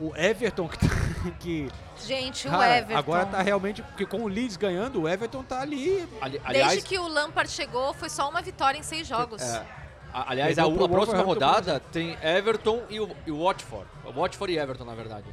[0.00, 0.86] O Everton que, tá-
[1.40, 1.68] que
[2.06, 2.96] Gente, o cara, Everton.
[2.98, 6.08] agora tá realmente porque com o Leeds ganhando, o Everton tá ali.
[6.20, 9.42] Ali- Desde aliás, que o Lampard chegou, foi só uma vitória em seis jogos.
[9.42, 9.66] É.
[10.12, 13.86] A- Aliás, a, a próxima rodada tem Everton e o, e o Watford.
[14.04, 15.26] O Watford e Everton, na verdade.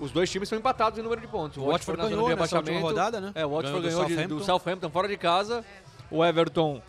[0.00, 1.56] Os dois times são empatados em número de pontos.
[1.56, 3.00] O Watford na zona ganhou de nessa última rebaixamento.
[3.00, 3.32] rodada, né?
[3.36, 4.44] É, o Watford Ganhou do ganhou, de- do Southampton.
[4.44, 5.64] Southampton fora de casa.
[6.10, 6.82] O Everton,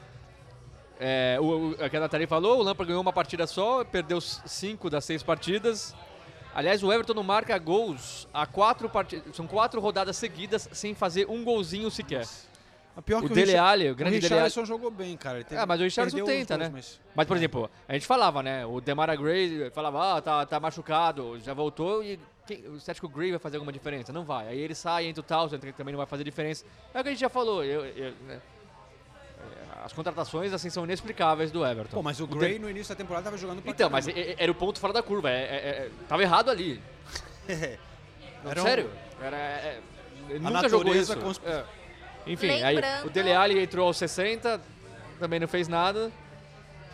[0.99, 4.20] é, o, o, é que a Nathalie falou, o Lampard ganhou uma partida só, perdeu
[4.20, 5.95] cinco das seis partidas.
[6.56, 9.36] Aliás, o Everton não marca gols há quatro partidas.
[9.36, 12.26] São quatro rodadas seguidas sem fazer um golzinho sequer.
[12.95, 15.43] A pior O que Dele Alli, o grande o Dele Alli- jogou bem, cara.
[15.43, 16.71] Teve- Ah, mas o Richardson tenta, gols, né?
[16.74, 18.66] mas- Mas, por exemplo, a gente falava, né?
[18.66, 22.17] O Demara Gray falava, ah, tá, tá machucado, já voltou e
[22.47, 24.13] quem- você acha que o Gray vai fazer alguma diferença?
[24.13, 24.47] Não vai.
[24.47, 26.63] Aí ele sai, entra o Townsend, que também não vai fazer diferença.
[26.93, 27.66] É o que a gente já falou.
[27.66, 28.39] eu- eu- né?
[29.84, 31.96] As contratações, assim, são inexplicáveis do Everton.
[31.96, 34.28] Pô, mas o Gray no início da temporada tava jogando pra Então, mas caramba.
[34.32, 35.30] é- era o ponto fora da curva.
[35.30, 35.38] É, é-
[35.86, 36.82] é- tava errado ali.
[38.43, 38.89] Não, Era um- sério.
[39.22, 39.80] Era, é-
[40.32, 41.16] é- nunca jogou isso.
[41.17, 41.63] consp- É.
[42.28, 44.59] Enfim, aí Lembrando- o Dele Alli entrou aos 60,
[45.20, 46.12] também não fez nada.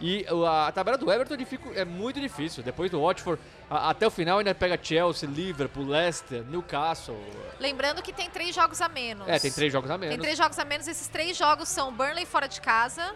[0.01, 1.35] E a, tabela do Everton
[1.75, 2.63] é muito difícil.
[2.63, 7.17] Depois do Watford, até o final ainda pega Chelsea, Liverpool, Leicester, Newcastle.
[7.59, 9.27] Lembrando que tem três jogos a menos.
[9.27, 10.15] É, tem três jogos a menos.
[10.15, 10.87] Tem três jogos a menos.
[10.87, 13.13] Esses três jogos são Burnley fora de casa,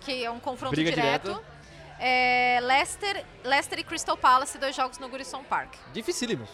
[0.00, 1.28] que é um confronto Briga direto.
[1.28, 1.51] direta.
[2.04, 5.74] É, Leicester, Leicester e Crystal Palace, dois jogos no Goodison Park.
[5.92, 6.48] Dificílimos.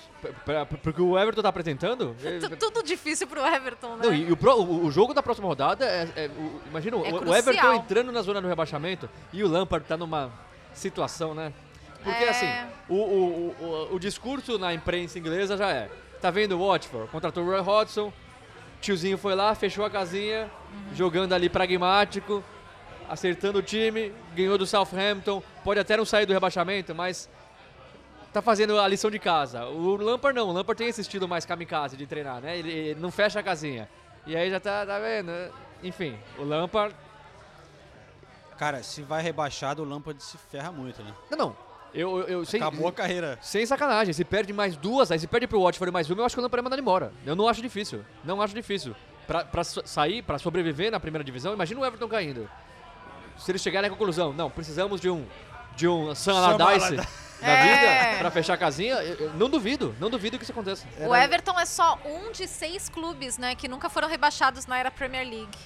[0.82, 2.14] Porque o Everton tá apresentando.
[2.22, 4.02] é- Tu- Tudo difícil pro Everton, né?
[4.04, 6.02] Não, e o, pro- o- o jogo da próxima rodada é.
[6.16, 7.34] é- o- imagina, o- É o, crucial.
[7.38, 10.30] Everton entrando na zona do rebaixamento e o Lampard tá numa
[10.74, 11.50] situação, né?
[12.04, 12.28] Porque É.
[12.28, 12.46] assim,
[12.88, 13.56] o, o,
[13.90, 15.90] o, o discurso na imprensa inglesa já é.
[16.20, 17.08] Tá vendo o Watford?
[17.10, 18.12] Contratou o Roy Hodgson,
[18.82, 20.94] tiozinho foi lá, fechou a casinha, Uhum.
[20.94, 22.44] jogando ali pragmático.
[23.08, 27.28] Acertando o time, ganhou do Southampton, pode até não sair do rebaixamento, mas
[28.32, 29.64] tá fazendo a lição de casa.
[29.66, 32.58] O Lampard não, o Lampard tem esse estilo mais kamikaze de treinar, né?
[32.58, 33.88] Ele, ele não fecha a casinha.
[34.26, 35.32] E aí já tá, tá vendo?
[35.82, 36.94] Enfim, o Lampard...
[38.58, 41.14] Cara, se vai rebaixado, o Lampard se ferra muito, né?
[41.30, 41.56] Não, não.
[41.94, 43.38] Eu, eu, eu sem, Acabou a carreira.
[43.40, 46.34] Sem sacanagem, se perde mais duas, aí se perde pro Watford mais uma, eu acho
[46.34, 47.12] que o Lampard é mandado embora.
[47.24, 48.94] Eu não acho difícil, não acho difícil.
[49.26, 52.48] Pra, pra sair, pra sobreviver na primeira divisão, imagina o Everton caindo.
[53.38, 55.26] Se eles chegarem à conclusão, não, precisamos de um
[55.76, 57.08] de um Sam Allardyce Allardyce.
[57.40, 57.62] da É.
[58.10, 60.84] vida pra fechar a casinha, eu, eu não duvido, não duvido que isso aconteça.
[60.98, 64.90] O Everton é só um de seis clubes, né, que nunca foram rebaixados na era
[64.90, 65.56] Premier League.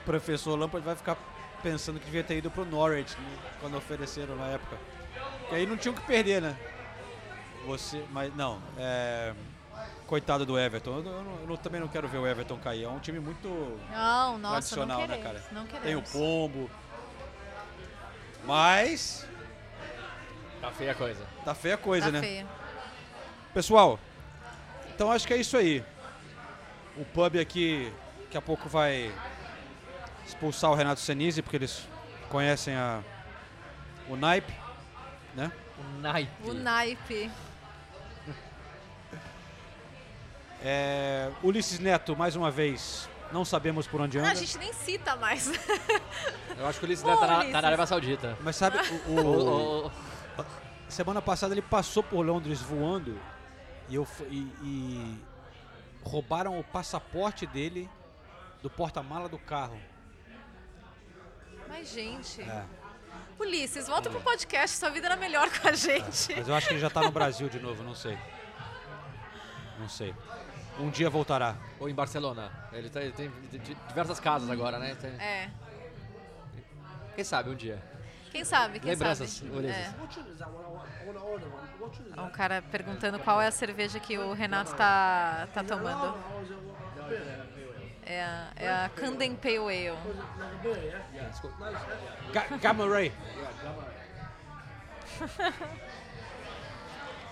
[0.00, 1.18] O professor Lampard vai ficar
[1.62, 4.78] pensando que devia ter ido pro Norwich né, quando ofereceram na época.
[5.40, 6.56] Porque aí não tinha o que perder, né?
[7.66, 9.34] Você, mas não, é,
[10.08, 10.96] coitado do Everton.
[10.96, 12.82] Eu, não- eu não- eu não- também não quero ver o Everton cair.
[12.84, 15.44] É um time muito Não, nossa, não tradicional, né, queremos, cara?
[15.52, 16.68] não Tem o pombo.
[18.44, 19.26] Mas
[20.60, 21.24] Tá feia a coisa.
[21.44, 22.20] tá feia a coisa, Tá né?
[22.20, 22.46] feia.
[23.54, 23.98] Pessoal,
[24.94, 25.84] então acho que é isso aí.
[26.96, 29.12] O pub aqui daqui a pouco vai
[30.26, 31.86] expulsar o Renato Senise, porque eles
[32.28, 33.00] conhecem a,
[34.08, 34.52] o naipe,
[35.34, 35.50] né?
[35.78, 36.48] O naipe.
[36.48, 37.30] O naipe.
[40.62, 44.30] É, Ulisses Neto, mais uma vez, não sabemos por onde Ah, anda.
[44.32, 45.50] a gente nem cita mais.
[46.56, 48.36] Eu acho que o Ulisses Neto tá, na- tá na Arábia Saudita.
[48.40, 49.86] Mas sabe, o, o-
[50.38, 50.44] O- o-
[50.88, 53.18] semana passada ele passou por Londres voando
[53.88, 55.18] e, eu, e- e
[56.02, 57.88] roubaram o passaporte dele
[58.62, 59.78] do porta-mala do carro.
[61.68, 62.40] Mas, gente.
[62.42, 62.64] É.
[63.38, 66.34] Ulisses, volta pro podcast, sua vida era melhor com a gente.
[66.36, 68.18] Mas eu acho que ele já tá no Brasil de novo, não sei.
[69.78, 70.12] Não sei.
[70.78, 71.56] Um dia voltará.
[71.80, 72.50] Ou em Barcelona.
[72.72, 74.94] Ele, tá- ele tem di- diversas casas agora, né?
[74.94, 75.50] Tem- É.
[77.14, 77.82] Quem sabe um dia.
[78.30, 79.50] Quem sabe, quem Lembranças, sabe.
[79.50, 79.76] Ulisses.
[79.76, 79.94] É.
[82.20, 86.14] Um cara perguntando qual é a cerveja que o Renato tá, tá tomando.
[88.04, 89.98] É a, é a Camden Pale Ale.
[92.32, 93.12] Ga Gamma Ray.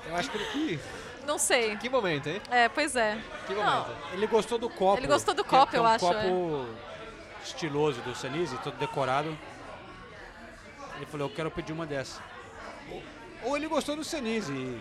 [0.09, 0.81] Eu acho que ele,
[1.27, 1.77] Não sei.
[1.77, 2.41] Que momento, hein?
[2.51, 3.19] É, pois é.
[3.47, 3.97] Que Não, momento.
[4.13, 4.99] ele gostou do copo.
[5.01, 6.67] Ele gostou do copo, é, eu que é um acho, copo
[7.45, 9.37] estiloso do Senise, todo decorado.
[10.97, 12.21] Ele falou, eu quero pedir uma dessa.
[13.43, 14.81] Ou- ele gostou do Senise.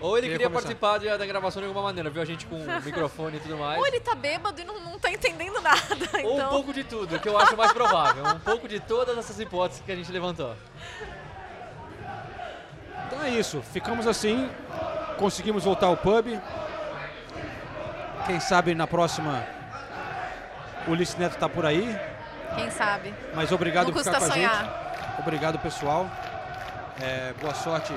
[0.00, 2.56] Ou ele Queria queria participar de- da gravação de alguma maneira, viu a gente com
[2.56, 3.78] o microfone e tudo mais.
[3.80, 5.78] Ou ele tá bêbado e não, não tá entendendo nada.
[6.22, 8.24] Ou um Então, pouco de tudo, que eu acho mais provável.
[8.26, 10.54] Um pouco de todas essas hipóteses que a gente levantou.
[13.06, 14.50] Então é isso, ficamos assim,
[15.18, 16.40] conseguimos voltar ao pub.
[18.26, 19.44] Quem sabe na próxima
[20.86, 21.98] o Ulisses Neto tá por aí.
[22.54, 23.14] quem sabe?
[23.34, 24.70] Mas obrigado Não por ficar com a gente.
[25.18, 26.06] Obrigado, pessoal.
[27.00, 27.92] É, boa sorte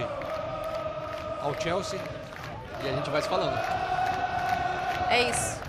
[1.41, 1.99] ao Chelsea.
[2.83, 3.57] E a gente vai se falando.
[5.09, 5.59] É isso.